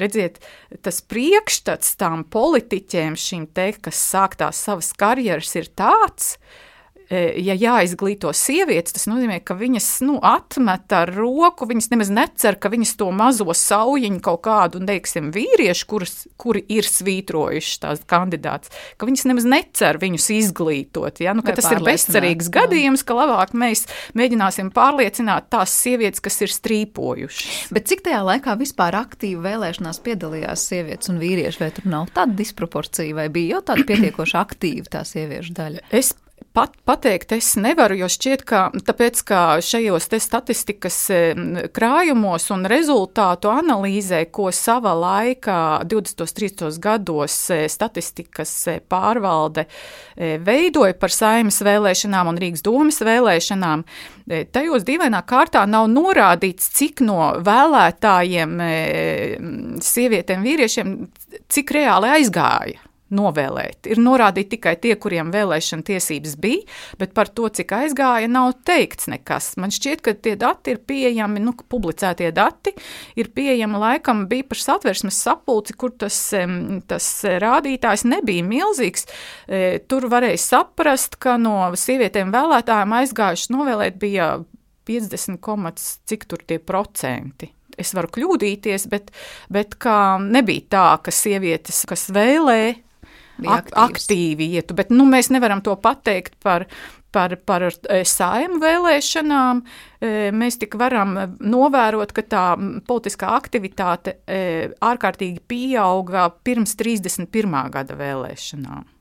[0.01, 0.39] redziet,
[0.85, 6.64] tas priekšstats tām politiķiem, šīm te, kas sāk tās savas karjeras, ir tāds, E,
[7.09, 12.71] ja jāizglīto sievietes, tas nozīmē, ka viņas nu, atmet ar roku, viņas nemaz necer, ka
[12.73, 19.09] viņas to mazo saujiņu kaut kādu, teiksim, vīriešu, kuras, kuri ir svītrojuši tās kandidāts, ka
[19.09, 21.21] viņas nemaz necer viņus izglītot.
[21.23, 21.35] Ja?
[21.37, 22.55] Nu, tas ir bezcerīgs jā.
[22.59, 23.85] gadījums, ka labāk mēs
[24.17, 27.71] mēģināsim pārliecināt tās sievietes, kas ir strīpojušas.
[27.75, 32.37] Bet cik tajā laikā vispār aktīvi vēlēšanās piedalījās sievietes un vīrieši, vai tur nav tāda
[32.39, 35.85] disproporcija, vai bija jau tāda pietiekoši aktīva tā sieviešu daļa?
[35.95, 36.13] Es
[36.55, 40.97] pat, pateikt es nevaru, jo šķiet, ka, tāpēc, ka šajos statistikas
[41.75, 46.23] krājumos un rezultātu analīzē, ko sava laika 20.
[46.23, 46.79] un 30.
[46.79, 53.85] gados e, statistikas e, pārvalde e, veidoja par saimas vēlēšanām un Rīgas domas vēlēšanām,
[54.55, 58.57] tajos dīvainā kārtā nav norādīts, cik no vēlētājiem,
[59.85, 60.97] sievietēm, vīriešiem,
[61.51, 63.85] cik reāli aizgāja novēlēt.
[63.91, 66.63] Ir norādīti tikai tie, kuriem vēlēšana tiesības bija,
[66.99, 69.51] bet par to, cik aizgāja, nav teikts nekas.
[69.61, 72.73] Man šķiet, ka tie dati ir pieejami, nu, publicētie dati
[73.19, 76.17] ir pieejami laikam bija par satversmes sapulci, kur tas,
[76.89, 77.09] tas
[77.45, 79.05] rādītājs nebija milzīgs.
[79.45, 84.31] E, tur varēja saprast, ka no sievietēm vēlētājiem aizgājuši novēlēt bija
[84.85, 89.11] 50, cik tur tie procenti es varu kļūdīties, bet,
[89.51, 89.75] bet
[90.31, 92.75] nebija tā, ka sievietes, kas vēlē,
[93.43, 94.77] ak aktīvi ietu.
[94.77, 96.67] Bet nu, mēs nevaram to pateikt par,
[97.15, 97.67] par, par
[98.07, 99.61] saimu vēlēšanām.
[99.99, 102.47] E, mēs tik varam novērot, ka tā
[102.87, 104.41] politiskā aktivitāte e,
[104.79, 107.61] ārkārtīgi pieauga pirms 31.
[107.75, 108.94] gada vēlēšanām.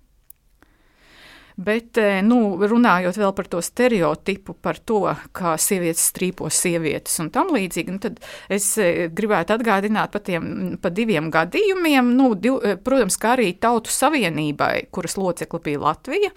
[1.56, 7.28] Bet, eh, nu, runājot vēl par to stereotipu, par to, kā sievietes strīpo sievietes un
[7.30, 8.18] tam līdzīgi, nu, tad
[8.50, 12.10] es eh, gribētu atgādināt par tiem pa diviem gadījumiem.
[12.18, 16.34] Nu, div, eh, protams, kā arī Tautu Savienībai, kuras locekla bija Latvija,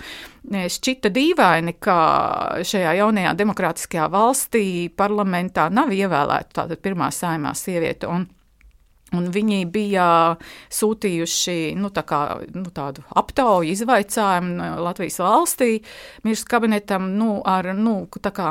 [0.78, 1.98] šķita dīvaini, ka
[2.62, 8.06] šajā jaunajā demokrātiskajā valstī parlamentā nav ievēlēta tāda pirmā saimā sieviete.
[8.06, 8.30] Un,
[9.16, 10.06] Un viņi bija
[10.74, 12.20] sūtījuši nu, tā kā,
[12.52, 15.70] nu, tādu aptauju, izvaicājumu Latvijas valstī,
[16.26, 18.50] ministrs kabinetam, nu, ar, nu, kā,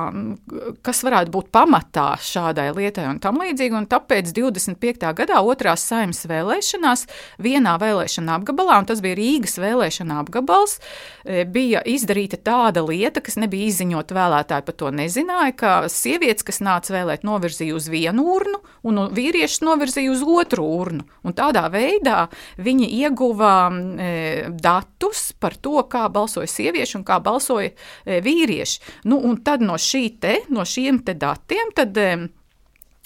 [0.87, 3.77] kas varētu būt pamatā šādai lietai un tam līdzīgi.
[3.77, 5.05] Un tāpēc 25.
[5.19, 7.05] gadā otrās saimnes vēlēšanās
[7.45, 10.79] vienā vēlēšana apgabalā, un tas bija Rīgas vēlēšana apgabals,
[11.27, 16.64] e, bija izdarīta tāda lieta, kas nebija izziņota vēlētāji par to nezināja, ka sievietes, kas
[16.64, 21.04] nāca vēlēt, novirzīja uz vienu urnu un vīriešus novirzīja uz otru katru urnu.
[21.26, 22.26] Un tādā veidā
[22.62, 28.80] viņi ieguva e, datus par to, kā balsoja sievieši un kā balsoja e, vīrieši.
[29.11, 29.76] Nu, un tad no,
[30.20, 32.28] te, no šiem te datiem tad, e,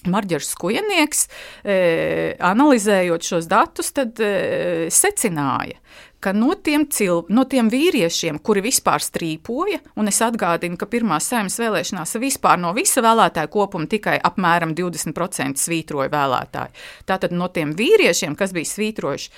[0.08, 1.26] Marģers Skujanieks,
[1.64, 5.76] e, analizējot šos datus, tad e, secināja,
[6.20, 11.30] ka no tiem, cil, no tiem vīriešiem, kuri vispār strīpoja, un es atgādinu, ka pirmās
[11.32, 16.76] saimnes vēlēšanās vispār no visa vēlētāju kopuma tikai apmēram 20% svītroja vēlētāji.
[17.08, 19.32] Tātad no tiem vīriešiem, kas bija svītrojuši,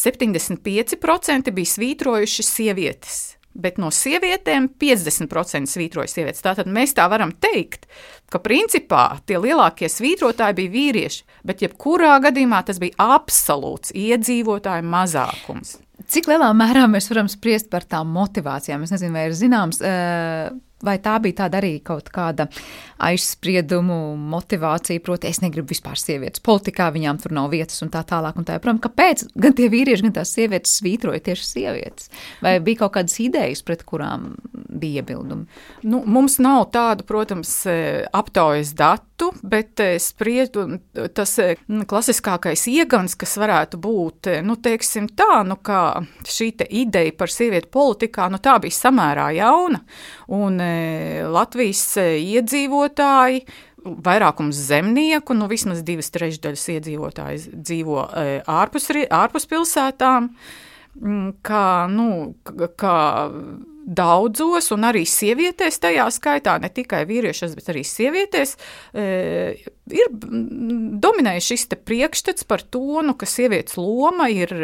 [0.00, 3.20] 75% bija svītrojuši sievietes
[3.54, 6.42] bet no sievietēm 50% svītroja sievietes.
[6.44, 7.88] Tātad mēs tā varam teikt,
[8.30, 15.78] ka principā tie lielākie svītrotāji bija vīrieši, bet jebkurā gadījumā tas bija absolūts iedzīvotāju mazākums.
[16.10, 18.82] Cik lielā mērā mēs varam spriest par tām motivācijām?
[18.82, 19.78] Es nezinu, vai ir zināms.
[19.84, 22.46] Uh vai tā bija tāda arī kaut kāda
[23.00, 28.38] aizspriedumu motivācija, proti, es negribu vispār sievietes politikā, viņām tur nav vietas un tā tālāk.
[28.40, 32.10] Un tā, protams, kāpēc gan tie vīrieši, gan tās sievietes svītroja tieši sievietes?
[32.44, 35.46] Vai bija kaut kādas idejas, pret kurām bija iebildumi?
[35.88, 37.78] Nu, mums nav tādu, protams, e,
[38.16, 40.66] aptaujas datu, bet e, spriedu
[41.16, 41.54] tas e,
[41.88, 48.28] klasiskākais iegans, kas varētu būt, nu, teiksim tā, nu, kā šī ideja par sievieti politikā,
[48.32, 49.82] nu, tā bija samērā jauna.
[50.30, 50.60] Un,
[51.30, 53.44] Latvijas iedzīvotāji
[53.80, 58.02] vairākums zemnieku, nu vismaz divas trešdaļas iedzīvotāji dzīvo
[58.50, 60.30] ārpus, ārpus pilsētām,
[61.00, 62.10] mm, kā, nu,
[62.80, 62.96] kā
[63.90, 68.54] daudzos, un arī sievietēs tajā skaitā, ne tikai vīriešos, bet arī sievietēs,
[68.94, 70.12] ir
[71.02, 74.54] dominējis šis priekšstats par to, nu, ka sievietes loma ir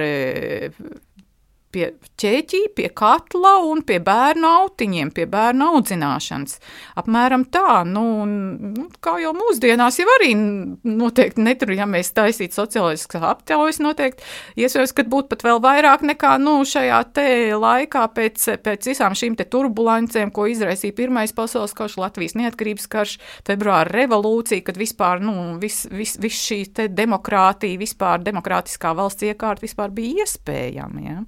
[1.76, 1.88] pie
[2.20, 6.58] ķēķī, pie katla un pie bērnu autiņiem, pie bērnu audzināšanas.
[7.00, 13.26] Apmēram tā, nu, nu kā jau mūsdienās jau arī noteikti netur, ja mēs taisītu socioloģiskas
[13.30, 14.24] aptaujas, noteikti
[14.64, 19.38] iespējams, ka būtu pat vēl vairāk nekā, nu, šajā te laikā pēc, pēc visām šīm
[19.38, 25.36] te turbulencēm, ko izraisīja Pirmais pasaules karš, Latvijas neatkarības karš, februāra revolūcija, kad vispār, nu,
[25.60, 31.22] viss vis, vis šī te demokrātija, vispār demokrātiskā valsts iekārta vispār bija iespējama, ja.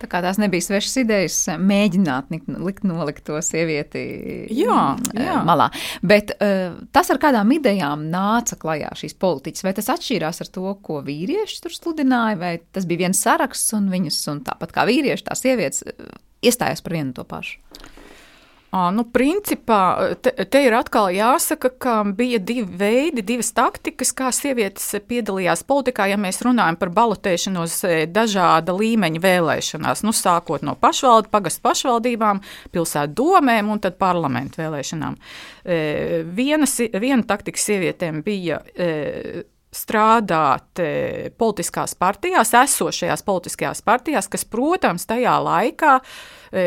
[0.00, 4.02] Tā kā tās nebija svešas idejas, mēģināt likt nolikt to sievieti
[4.52, 5.38] jā, mm, jā.
[5.48, 5.70] malā.
[6.04, 10.68] Bet uh, tas ar kādām idejām nāca klajā šīs politiķis, vai tas atšķīrās ar to,
[10.84, 15.28] ko vīrieši tur sludināja, vai tas bija viens saraksts un viņas, un tāpat kā vīrieši,
[15.30, 15.84] tās sievietes
[16.44, 17.60] iestājās par vienu to pašu?
[18.92, 19.80] Nu, principā
[20.22, 26.08] te, te ir atkal jāsaka, ka bija divi veidi, divas taktikas, kā sievietes piedalījās politikā,
[26.10, 27.78] ja mēs runājam par balotēšanos
[28.12, 32.42] dažāda līmeņa vēlēšanās, nu, sākot no pašvaldu, pagastu pašvaldībām,
[32.74, 35.18] pilsētu domēm un tad parlamentu vēlēšanām.
[36.36, 38.62] Viena, viena taktika sievietēm bija
[39.76, 45.92] strādāt e, politiskās partijās, esošajās politiskajās partijās, kas, protams, tajā laikā
[46.50, 46.64] e,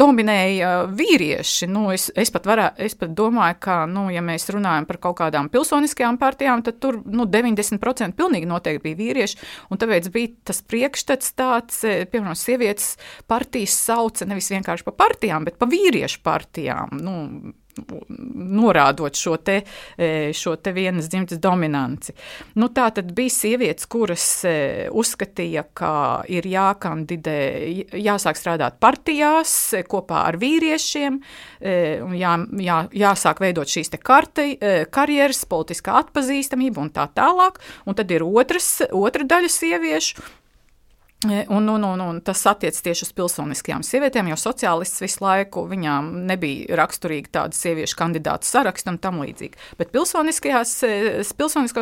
[0.00, 1.68] dominēja vīrieši.
[1.70, 5.18] Nu, es, es, pat varā, es pat domāju, ka, nu, ja mēs runājam par kaut
[5.22, 9.40] kādām pilsoniskajām partijām, tad tur nu, 90% pilnīgi noteikti bija vīrieši.
[9.80, 12.92] Tāpēc bija tas priekšstats tāds, e, piemēram, sievietes
[13.30, 16.98] partijas sauca nevis vienkārši par partijām, bet par vīriešu partijām.
[17.00, 17.16] Nu,
[18.34, 19.60] norādot šo te,
[19.96, 22.14] e, šo te vienas dzimtas dominanci.
[22.60, 25.92] Nu, tā tad bija sievietes, kuras e, uzskatīja, ka
[26.32, 27.38] ir jākandidē,
[28.00, 31.20] jāsāk strādāt partijās e, kopā ar vīriešiem,
[31.60, 32.32] jā,
[32.64, 34.54] jā, jāsāk veidot šīs te karti,
[34.92, 37.60] karjeras, politiskā atpazīstamība un tā tālāk.
[37.84, 40.24] Un tad ir otras, otra daļa sieviešu,
[41.48, 46.06] un, un, un, un tas attiecas tieši uz pilsoniskajām sievietēm, jo sociālists visu laiku viņām
[46.30, 49.60] nebija raksturīgi tāda sieviešu kandidātu saraksts un tam līdzīgi.
[49.76, 50.94] Bet pilsoniskajās, e,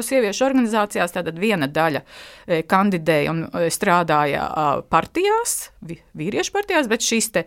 [0.08, 4.48] sieviešu organizācijās tātad viena daļa e, kandidēja un strādāja
[4.90, 7.44] partijās, vīriešu partijās, bet šīs te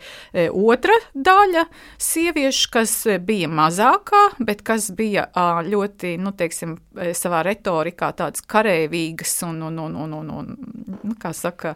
[0.47, 1.65] otra daļa
[1.99, 5.27] sieviešu, kas bija mazākā, bet kas bija
[5.67, 6.77] ļoti, nu, teiksim,
[7.19, 10.51] savā retorikā tādas karēvīgas un, un, un, un, un, un
[11.03, 11.75] nu, kā saka,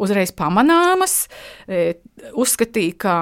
[0.00, 1.24] uzreiz pamanāmas.
[1.68, 1.96] E,
[2.36, 3.14] uzskatīja, ka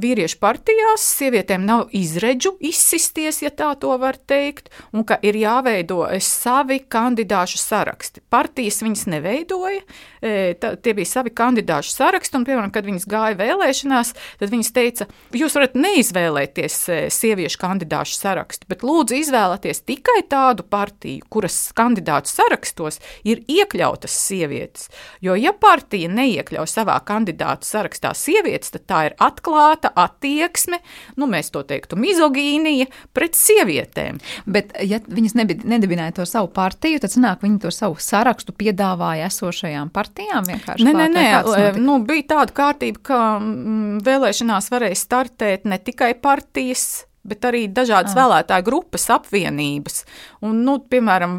[0.00, 6.00] vīriešu partijās sievietēm nav izredzu izsisties, ja tā to var teikt, un ka ir jāveido
[6.24, 8.22] savi kandidāšu saraksti.
[8.32, 9.82] Partijas viņas neveidoja,
[10.20, 15.56] tie bija savi kandidāšu saraksti, un, piemēram, kad viņas gāja vēlēšanās, tad viņas teica, jūs
[15.58, 16.78] varat neizvēlēties
[17.14, 24.88] sieviešu kandidāšu sarakstu, bet lūdzu izvēlēties tikai tādu partiju, kuras kandidātu sarakstos ir iekļautas sievietes.
[25.24, 30.78] Jo, ja partija partija neiekļauj savā kandidātu sarakstā sievietes, tad tā ir atklāta attieksme,
[31.16, 34.20] nu, mēs to teiktu, mizogīnija pret sievietēm.
[34.46, 35.34] Bet, ja viņas
[35.64, 40.86] nedibināja to savu partiju, tad sanāk, viņi to savu sarakstu piedāvāja esošajām partijām vienkārši.
[40.86, 47.07] Nē, nē, nē, nu, bija tāda kārtība, ka mm, vēlēšanās varēja startēt ne tikai partijas,
[47.28, 48.22] bet arī dažādas ah.
[48.22, 50.02] vēlētāju grupas, apvienības.
[50.46, 51.38] Un, nu, piemēram,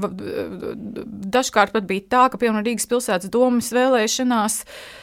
[1.34, 4.99] dažkārt pat bija tā, ka piemēram Rīgas pilsētas domas vēlēšanās uh,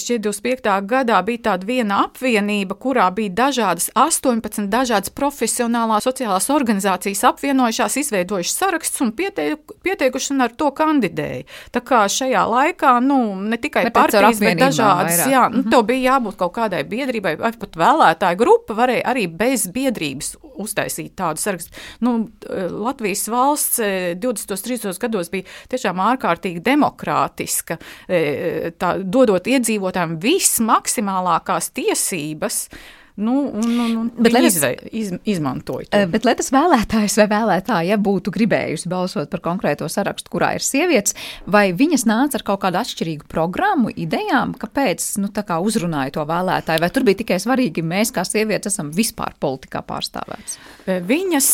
[0.00, 0.70] šķiet 25.
[0.90, 8.56] gadā bija tāda viena apvienība, kurā bija dažādas 18 dažādas profesionālās sociālās organizācijas apvienojušās, izveidojušas
[8.58, 11.44] sarakstus un pieteik, pieteikuši un ar to kandidēja.
[11.74, 15.32] Tā kā šajā laikā, nu, ne tikai bet partijas, bet dažādas, vairāk.
[15.32, 15.70] jā, nu, mm -hmm.
[15.70, 21.14] to bija jābūt kaut kādai biedrībai, vai pat vēlētāju grupa varēja arī bez biedrības uztaisīt
[21.18, 21.76] tādu sarakstu.
[22.04, 22.16] Nu,
[22.48, 24.54] Latvijas valsts 20.
[24.54, 25.00] un 30.
[25.06, 27.78] gados bija tiešām ārkārtīgi demokrātiska,
[28.08, 32.68] tā, dodot dot iedzīvotājiem vismaksimālākās tiesības.
[33.14, 35.98] Nu, un, un, un bet, izve, iz, izmantoja to.
[36.00, 40.48] Eh, bet, lai tas vēlētājs vai vēlētāja ja būtu gribējusi balsot par konkrēto sarakstu, kurā
[40.56, 41.14] ir sievietes,
[41.46, 46.82] vai viņas nāca ar kaut kādu atšķirīgu programmu, idejām, kāpēc nu, kā uzrunāja to vēlētāju,
[46.82, 50.58] vai tur bija tikai svarīgi, mēs kā sievietes esam vispār politikā pārstāvētas?
[50.84, 51.48] Eh, viņas,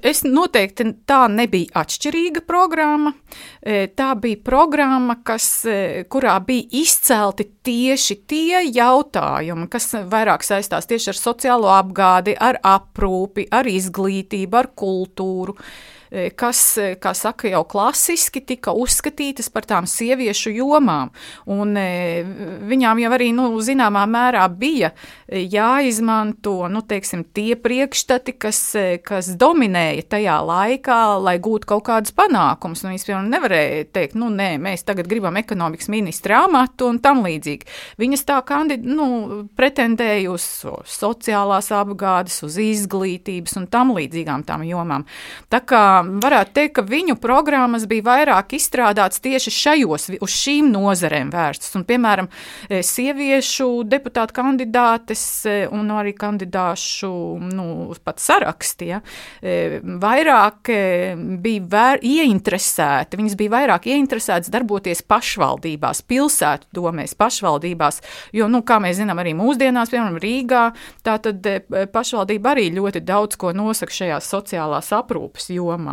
[0.00, 3.12] es noteikti tā nebija atšķirīga programma.
[3.60, 5.66] Eh, tā bija programma, kas,
[6.08, 13.48] kurā bija izcelti tieši tie jautājumi, kas vairāk saistās tieši ar sociālo apgādi, ar aprūpi,
[13.50, 15.56] ar izglītību, ar kultūru.
[15.56, 15.95] E,
[16.36, 21.12] kas, e, kā saka, jau klasiski tika uzskatītas par tām sieviešu jomām.
[21.50, 22.22] Un, e,
[22.66, 24.92] viņām jau arī nu, zināmā mērā bija
[25.26, 28.60] jāizmanto nu, teiksim, tie priekšstati, kas,
[29.06, 32.84] kas dominēja tajā laikā, lai gūtu kaut kādus panākumus.
[32.84, 37.24] Nu, viņas piemēram nevarēja teikt, nu, nē, mēs tagad gribam ekonomikas ministra amatu un tam
[37.26, 37.66] līdzīgi.
[38.00, 40.46] Viņas tā kandid, nu, pretendēja uz
[40.96, 45.06] sociālās apgādes, uz izglītības un tam līdzīgām tām jomām.
[45.52, 51.30] Tā kā varētu teikt, ka viņu programmas bija vairāk izstrādātas tieši šajos, uz šīm nozarēm
[51.32, 51.74] vērstas.
[51.78, 52.28] Un, piemēram,
[52.68, 57.10] e, sieviešu deputātu kandidātes e, un arī kandidāšu
[57.42, 57.66] nu,
[58.04, 59.00] pat saraksti ja,
[59.40, 60.72] e, vairāk
[61.42, 63.20] bija vēr, ieinteresēti.
[63.20, 68.02] Viņas bija vairāk ieinteresētas darboties pašvaldībās, pilsētu domēs, pašvaldībās.
[68.36, 70.64] Jo, nu, kā mēs zinām, arī mūsdienās, piemēram, Rīgā,
[71.06, 71.46] tā tad
[71.92, 75.85] pašvaldība arī ļoti daudz ko nosaka šajās sociālās aprūpes jomā.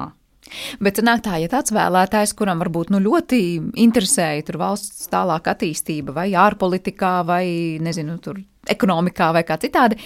[0.83, 3.39] Bet nāk tā, ja tāds vēlētājs, kuram varbūt nu, ļoti
[3.83, 7.45] interesēja tur valsts tālāk attīstība, vai ārpolitikā, vai
[7.83, 9.97] nezinu, tur ekonomikā, vai kā citādi,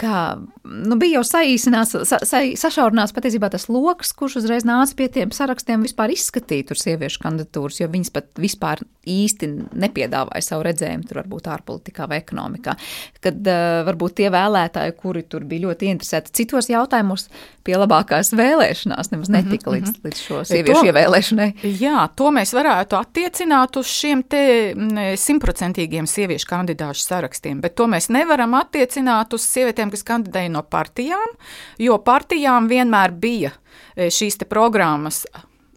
[0.00, 5.10] ka nu, bija jau saīsinās, sa, sa, sašaurinās patiesībā tas lokus, kurš uzreiz nāca pie
[5.12, 9.48] tiem sarakstiem vispār izskatīt tur sieviešu kandidatūras, jo viņas pat vispār īsti
[9.80, 12.76] nepiedāvāja savu redzējumu tur varbūt ārpolitikā vai ekonomikā.
[13.24, 17.28] Kad uh, varbūt tie vēlētāji, kuri tur bija ļoti interesēti citos jautājumos,
[17.66, 20.08] pie labākās vēlēšanās nemaz mhm, netika līdz, mhm.
[20.08, 21.48] līdz šo sieviešu to, ievēlēšanai.
[21.80, 24.42] Jā, to mēs varētu attiecināt uz šiem te
[25.20, 31.36] simtprocentīgiem sieviešu kandidāšu sarakstiem, bet to mēs nevaram attiecināt uz sievietēm, kas kandidēja no partijām,
[31.78, 33.54] jo partijām vienmēr bija
[33.94, 35.24] e, šīs programmas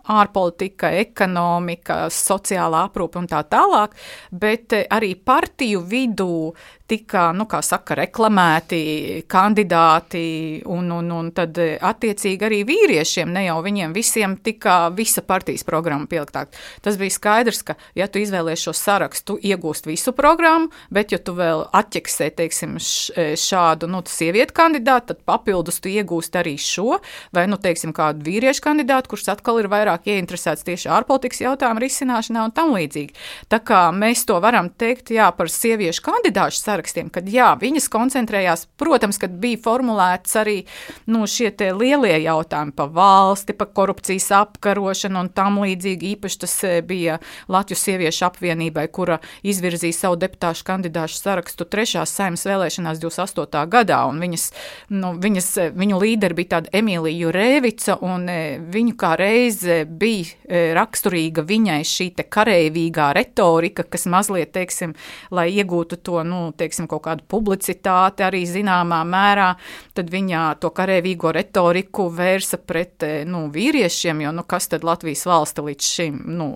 [0.04, 3.96] ārpolitika, ekonomika, sociālā aprūpe un tā tālāk,
[4.32, 6.54] bet e, arī partiju vidū
[6.94, 13.48] tika, nu, kā saka, reklamēti kandidāti, un, un, un tad eh, attiecīgi arī vīriešiem, ne
[13.48, 16.46] jau viņiem visiem tika visa partijas programma pieliktā.
[16.86, 21.20] Tas bija skaidrs, ka, ja tu izvēlies šo sarakstu, tu iegūst visu programmu, bet, ja
[21.22, 27.00] tu vēl atķeksē, teiksim, eh, šādu, nu, sievieti kandidātu, tad papildus tu iegūst arī šo,
[27.34, 32.46] vai, nu, teiksim, kādu vīriešu kandidātu, kurš atkal ir vairāk ieinteresēts tieši ārpolitikas jautājumu risināšanā
[32.50, 33.18] un tam līdzīgi.
[33.50, 37.88] Tā kā mēs to varam teikt, jā, par sieviešu kandidāšu sarakstu, sarakstiem, kad jā, viņas
[37.90, 40.66] koncentrējās, protams, kad bija formulēts arī
[41.08, 46.16] nu, šie lielie jautājumi par valsti, par korupcijas apkarošanu un tam līdzīgi.
[46.18, 52.46] Īpaši tas e, bija Latvijas sieviešu apvienībai, kura izvirzīja savu deputāšu kandidāšu sarakstu trešās saimnes
[52.46, 53.64] vēlēšanās 28.
[53.70, 54.50] gadā, un viņas,
[54.92, 60.74] nu, viņas, e, viņu līderi bija tāda Emīlija Jurēvica, un e, viņu kā reize bija
[60.76, 64.94] raksturīga viņai šī te kareivīgā retorika, kas mazliet, teiksim,
[65.34, 69.52] lai iegūtu to, nu, teiksim, kaut kādu publicitāti arī zināmā mērā,
[69.94, 75.28] tad viņa to karavīgo retoriku vērsa pret eh, nu, vīriešiem, jo nu, kas tad Latvijas
[75.30, 76.54] valsta līdz šim nu,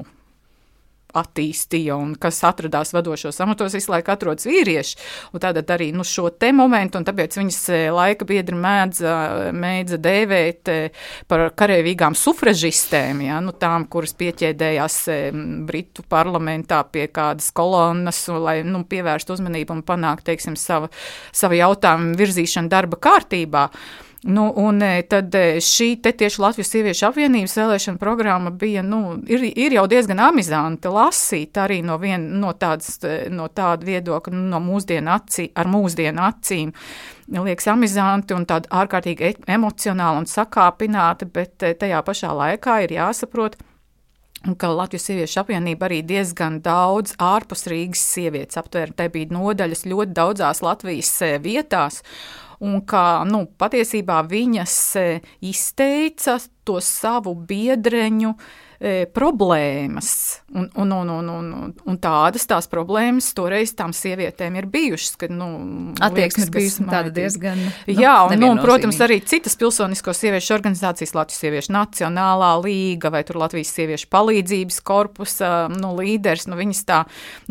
[1.16, 4.98] attīstīja un kas atradās vadošos amatos, visu laiku atrodas vīrieši.
[5.38, 7.60] Tātad arī nu, šo te momentu, un tāpēc viņas
[7.96, 9.14] laika biedri mēdza,
[9.56, 10.72] mēdza dēvēt
[11.30, 15.00] par karavīgām sufražistēm, ja, nu, tām, kuras pieķēdējās
[15.68, 20.92] Britu parlamentā pie kādas kolonnas, lai nu, pievērstu uzmanību un panāktu, teiksim, savu,
[21.36, 23.68] savu jautājumu virzīšanu darba kārtībā.
[24.22, 29.44] Nu, un e, tad e, šī tieši Latvijas sieviešu apvienības vēlēšana programma bija, nu, ir,
[29.54, 34.48] ir jau diezgan amizanti lasīt arī no, vien, no, tādas, e, no tāda viedokļa, nu,
[34.56, 36.74] no mūsdienu acī, ar mūsdienu acīm.
[37.30, 43.60] Liekas amizanti un tāda ārkārtīgi emocionāli un sakāpināti, bet tajā pašā laikā ir jāsaprot,
[44.58, 48.98] ka Latvijas sieviešu apvienība arī diezgan daudz ārpus Rīgas sievietes aptvēra.
[48.98, 51.14] Te bija nodaļas ļoti daudzās Latvijas
[51.44, 52.02] vietās
[52.64, 55.06] un ka nu, patiesībā viņas e,
[55.46, 56.38] izteica
[56.68, 58.34] to savu biedreņu
[58.80, 60.10] e, problēmas.
[60.54, 65.18] Un, un, un, un, un, un tādas tās problēmas toreiz tām sievietēm ir bijušas.
[65.22, 65.50] Kad, nu,
[66.04, 67.60] Attieksme ir bijusi tāda diezgan.
[67.68, 73.12] Nu, Jā, un, nu, un, protams, arī citas pilsonisko sieviešu organizācijas, Latvijas sieviešu nacionālā līga
[73.14, 76.48] vai Latvijas sieviešu palīdzības korpusa nu, līderis.
[76.50, 77.02] Nu, viņas tā,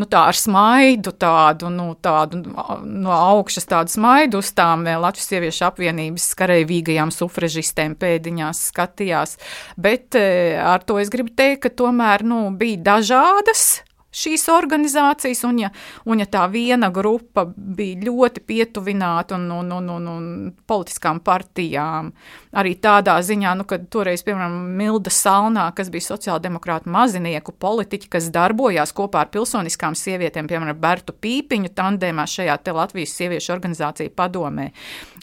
[0.00, 5.66] nu, tā ar smaidu tādu, nu, tādu no augšas tādu smaidu uz tām Latvijas sieviešu
[5.68, 9.36] apvienības kareivīgajām sufražistēm pēdiņās skatījās.
[9.80, 13.68] Bet eh, ar to es gribu teikt, ka tomēr nu, bija dažādas
[14.16, 15.70] šīs organizācijas, un ja,
[16.08, 20.28] un ja tā viena grupa bija ļoti pietuvināta un, un, un, un, un
[20.68, 22.12] politiskām partijām,
[22.56, 28.30] arī tādā ziņā, nu, kad toreiz, piemēram, Milda Salnā, kas bija sociāldemokrāta mazinieku politiķi, kas
[28.32, 34.70] darbojās kopā ar pilsoniskām sievietēm, piemēram, Bertu Pīpiņu tandēmā šajā te Latvijas sieviešu organizācija padomē,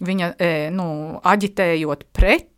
[0.05, 0.87] viņa, e, nu,
[1.33, 2.52] aģitējot pret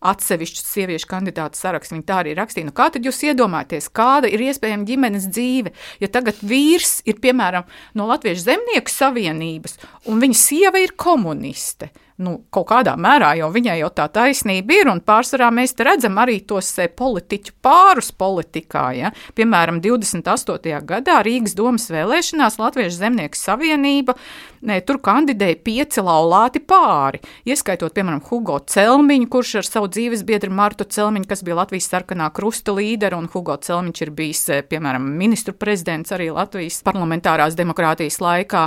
[0.00, 1.96] atsevišķu sieviešu kandidātu sarakstu.
[1.96, 2.68] Viņa tā arī rakstīja.
[2.68, 7.68] Nu, kā tad jūs iedomājaties, kāda ir iespējama ģimenes dzīve, ja tagad vīrs ir piemēram
[7.98, 9.78] no Latviešu zemnieku savienības
[10.10, 11.92] un viņa sieva ir komuniste?
[12.20, 16.40] Nu, kaut kādā mērā jau viņai jau tā taisnība ir, un pārsvarā mēs redzam arī
[16.48, 18.84] tos e, politiķu pārus politikā.
[18.98, 19.12] Ja?
[19.36, 20.76] Piemēram, 28.
[20.88, 24.16] gadā Rīgas domas vēlēšanās Latviešu zemnieku savienība
[24.66, 30.52] ne, tur kandidēja pieci laulāti pāri, ieskaitot, piemēram, Hugo Celmiņu, kurš ar savu dzīves biedru
[30.54, 35.06] Martu Celmiņu, kas bija Latvijas sarkanā krusta līdera, un Hugo Celmiņš ir bijis, e, piemēram,
[35.20, 38.66] ministru prezidents arī Latvijas parlamentārās demokrātijas laikā,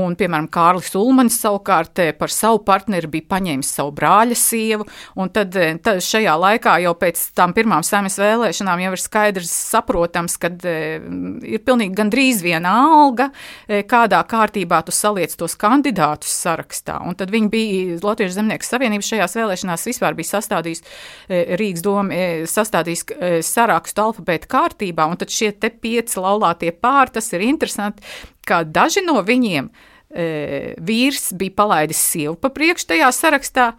[0.00, 4.86] un, piemēram, Kārlis Ulmans savukārt e, par savu partneri partneri bija paņēmis savu brāļa sievu,
[5.16, 9.50] un tad, eh, tad šajā laikā jau pēc tam pirmām saimnes vēlēšanām jau ir skaidrs
[9.50, 11.00] saprotams, ka e,
[11.42, 13.30] ir pilnīgi gandrīz viena alga,
[13.68, 17.00] e, kādā kārtībā tu saliec tos kandidātus sarakstā.
[17.06, 20.82] Un tad viņi bija Latviešu zemnieku savienības šajās vēlēšanās vispār bija sastādījis
[21.28, 22.14] Rīgas doma,
[22.46, 23.04] sastādījis
[23.46, 28.04] sarakstu alfabēta kārtībā, un tad šie te pieci laulātie pāri, tas ir interesanti,
[28.46, 33.72] kā daži no viņiem e, vīrs bija palaidis sievu pa priekšu tajā sarakstā,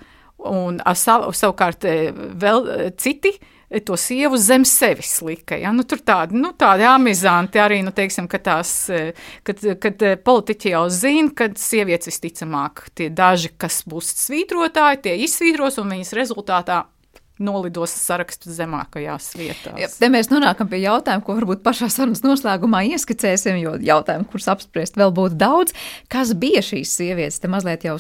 [0.51, 3.31] un sav, savukārt e, vēl e, citi
[3.85, 5.57] to sievu zem sevis lika.
[5.59, 5.71] Ja?
[5.75, 8.73] Nu, tur tādi, nu, tādi amizanti arī, nu, teiksim, ka tās,
[9.47, 15.81] kad, kad politiķi jau zina, ka sievietes visticamāk tie daži, kas būs svītrotāji, tie izsvītros
[15.81, 16.83] un viņas rezultātā
[17.41, 19.79] nolidos sarakstu zemākajās vietās.
[19.79, 24.47] Ja, te mēs nonākam pie jautājuma, ko varbūt pašā sarunas noslēgumā ieskicēsim, jo jautājumu, kurus
[24.53, 25.75] apspriest vēl būtu daudz.
[26.11, 27.41] Kas bija šīs sievietes?
[27.43, 27.97] Te mazliet jau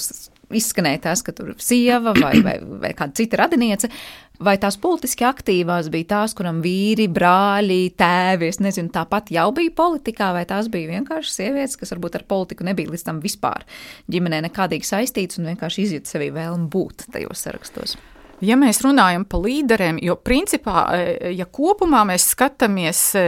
[0.55, 3.91] izskanēja tas, ka tur sieva vai, vai, vai kāda cita radiniece.
[4.35, 9.71] Vai tās politiski aktīvās bija tās, kuram vīri, brāļi, tēvi, es nezinu, tāpat jau bija
[9.77, 13.63] politikā, vai tās bija vienkārši sievietes, kas varbūt ar politiku nebija līdz tam vispār
[14.11, 17.95] ģimenē nekādīgi saistītas un vienkārši izjūt sevī vēlmu būt tajos sarakstos?
[18.43, 23.23] Ja mēs runājam par līderiem, jo principā, e, ja kopumā mēs skatāmies e,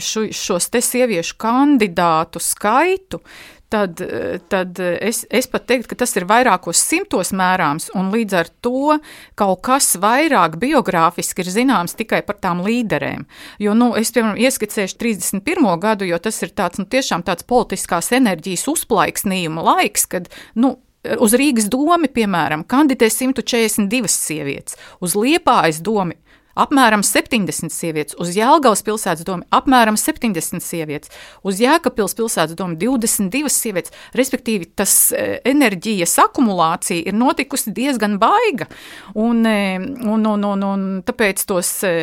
[0.00, 3.20] šo, šos te sieviešu kandidātu skaitu,
[3.68, 8.38] tad, e, tad es, es pat teiktu, ka tas ir vairākos simtos mērāms, un līdz
[8.40, 8.96] ar to
[9.36, 13.28] kaut kas vairāk biogrāfiski ir zināms tikai par tām līderēm.
[13.60, 15.72] Jo, nu, es, piemēram, ieskicēšu 31.
[15.84, 20.78] gadu, jo tas ir tāds, nu, tiešām tāds politiskās enerģijas uzplaiksnījuma laiks, kad, nu,
[21.18, 26.16] uz Rīgas domu, piemēram, kandidē 142 sievietes, uz Liepājas domu
[26.58, 31.12] apmēram 70 sievietes, uz Jēlgavas pilsētas domu apmēram 70 sievietes,
[31.46, 33.94] uz Jēkabpils pilsētas domu 22 sievietes.
[34.18, 38.68] Respektīvi, tas e, enerģijas akumulācija ir notikusi diezgan baiga.
[39.14, 41.94] Un, e, un, un, un, un tāpēc tos e,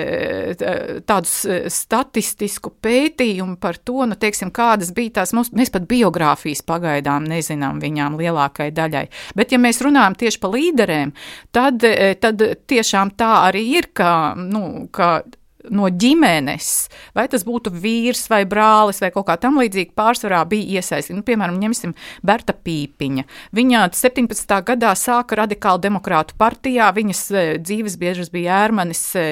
[1.07, 1.35] tādus
[1.73, 7.81] statistisku pētījumu par to, nu, teiksim, kādas bija tās, mums, mēs pat biogrāfijas pagaidām nezinām
[7.83, 9.05] viņām lielākai daļai.
[9.37, 11.13] Bet, ja mēs runājam tieši par līderēm,
[11.55, 11.83] tad,
[12.21, 14.09] tad tiešām tā arī ir, ka
[14.51, 15.23] nu, ka
[15.73, 16.69] no ģimenes,
[17.15, 21.17] vai tas būtu vīrs vai brālis vai kaut kā tam līdzīga, pārsvarā bija iesaistīta.
[21.17, 21.95] Nu, piemēram, ņemsim
[22.25, 23.25] Berta Pīpiņa.
[23.55, 24.55] Viņa 17.
[24.67, 29.25] gadā sāka radikālu demokrātu partijā, viņas e, dzīves biedrs bija ērmanis e,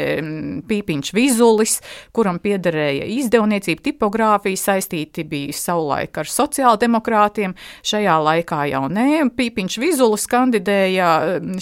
[0.69, 1.77] Pīpiņš Vizulis,
[2.15, 7.55] kuram piederēja izdevniecība, tipogrāfija, saistīti bija savulaik ar sociāldemokrātiem.
[7.85, 11.09] Šajā laikā jau nē, Pīpiņš Vizulis kandidēja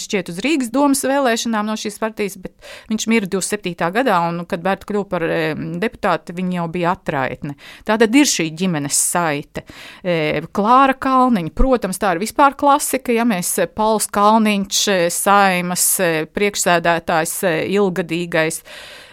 [0.02, 2.54] šķiet uz Rīgas domas vēlēšanām no šīs partijas, bet
[2.90, 3.90] viņš mira 27.
[3.94, 5.26] gadā, un kad Berta kļuva par
[5.82, 7.56] deputāti, viņa jau bija atraitne.
[7.88, 9.64] Tātad ir šī ģimenes saite.
[10.02, 14.82] E, Klāra Kalniņa, protams, tā ir vispār klasika, ja mēs Pauls Kalniņš,
[15.12, 15.86] saimas
[16.32, 17.38] priekšsēdētājs,
[17.72, 18.62] ilgadīgais.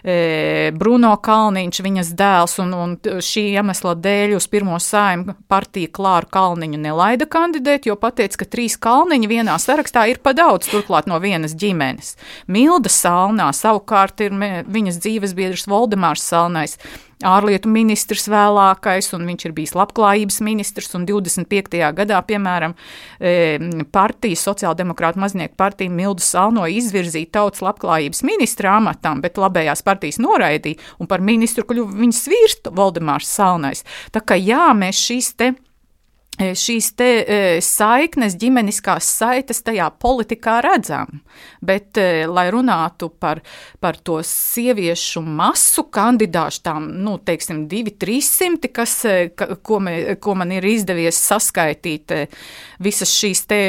[0.04, 2.96] Bruno Kalniņš, viņas dēls, un, un
[3.26, 8.78] šī iemesla dēļ uz pirmo saimu partija Klāru Kalniņu nelaida kandidēt, jo pateica, ka trīs
[8.80, 12.16] Kalniņi vienā sarakstā ir pa daudz, turklāt no vienas ģimenes.
[12.48, 14.36] Milda Salnā savukārt ir
[14.70, 16.78] viņas dzīves biedrs Voldemārs Salnais
[17.26, 20.92] ārlietu ministrs vēlākais, un viņš ir bijis labklājības ministrs.
[21.10, 21.80] 25.
[21.96, 22.76] gadā, piemēram,
[23.94, 30.80] partijas, sociāldemokrāta maznieku partija Mildu Salno izvirzīja tautas labklājības ministra amatam, bet labējās partijas noraidīja,
[31.00, 33.86] un par ministru kļuva viņas vīrs Valdemārs Salnais.
[34.16, 35.54] Tā kā jā, mēs šīs te
[36.40, 41.20] šīs te e, saiknes, ģimeniskās saites tajā politikā redzam.
[41.60, 43.42] Bet, e, lai runātu par,
[43.84, 48.96] par to sieviešu masu kandidāšu, tām, nu, teiksim, divi, trīs simti, kas,
[49.36, 52.16] ko, me, ko man ir izdevies saskaitīt,
[52.80, 53.60] visas šīs te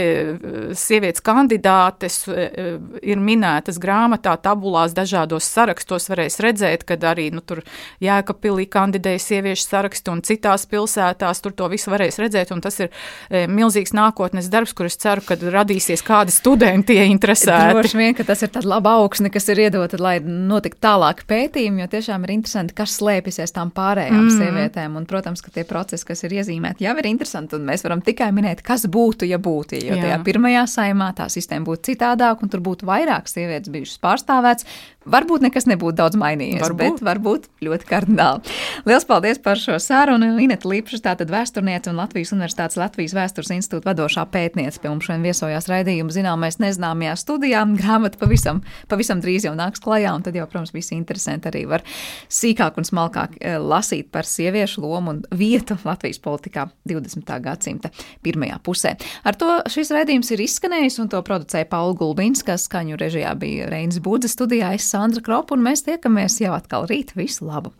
[0.78, 7.64] sievietes kandidātes ir minētas grāmatā, tabulās, dažādos sarakstos varēs redzēt, kad arī, nu, tur
[8.02, 12.90] Jēkapilī kandidēja sieviešu sarakstu un citās pilsētās, tur to visu varēs redzēt, un tas ir
[12.90, 17.74] e, milzīgs nākotnes darbs, kur es ceru, ka radīsies kādi studenti ieinteresēti.
[17.74, 21.84] Droši vien, ka tas ir tāds laba augsne, kas ir iedota, lai notiktu tālāk pētījumi,
[21.84, 24.36] jo tiešām ir interesanti, kas slēpjas aiz tām pārējām mm.
[24.36, 25.00] sievietēm.
[25.00, 28.30] Un, protams, ka tie procesi, kas ir iezīmēti, jau ir interesanti, un mēs varam tikai
[28.36, 29.80] minēt, kas būtu, ja būtu.
[29.80, 30.04] Jo Jā.
[30.04, 34.68] tajā pirmajā saimā tā sistēma būtu citādāka, un tur būtu vairāk sievietes bijušas pārstāvētas.
[35.08, 36.98] Varbūt nekas nebūtu daudz mainījies, varbūt.
[36.98, 38.56] bet varbūt ļoti kardināli.
[38.84, 40.34] Lielas paldies par šo sarunu.
[40.44, 45.24] Ineta Līpša, tātad vēsturniece un Latvijas Universitātes Latvijas Vēstures institūta vadošā pētniece pie mums šodien
[45.24, 47.62] viesojās raidījuma zināmais nezināmajā studijā.
[47.80, 48.60] Grāmata pavisam,
[48.92, 51.86] pavisam drīz jau nāks klajā, un tad jau, protams, visi interesanti arī var
[52.28, 57.34] sīkāk un smalkāk eh, lasīt par sieviešu lomu un vietu Latvijas politikā 20.
[57.40, 57.88] gadsimta
[58.20, 58.94] pirmajā pusē.
[59.24, 63.72] Ar to šis raidījums ir izskanējis, un to producēja Paula Gulbins, kas skaņu režijā bija
[63.72, 64.74] Reinas Budze studijā.
[64.76, 67.14] Es Sandra Kropa, un mēs tiekamies jau atkal rīt.
[67.18, 67.70] Visu labu!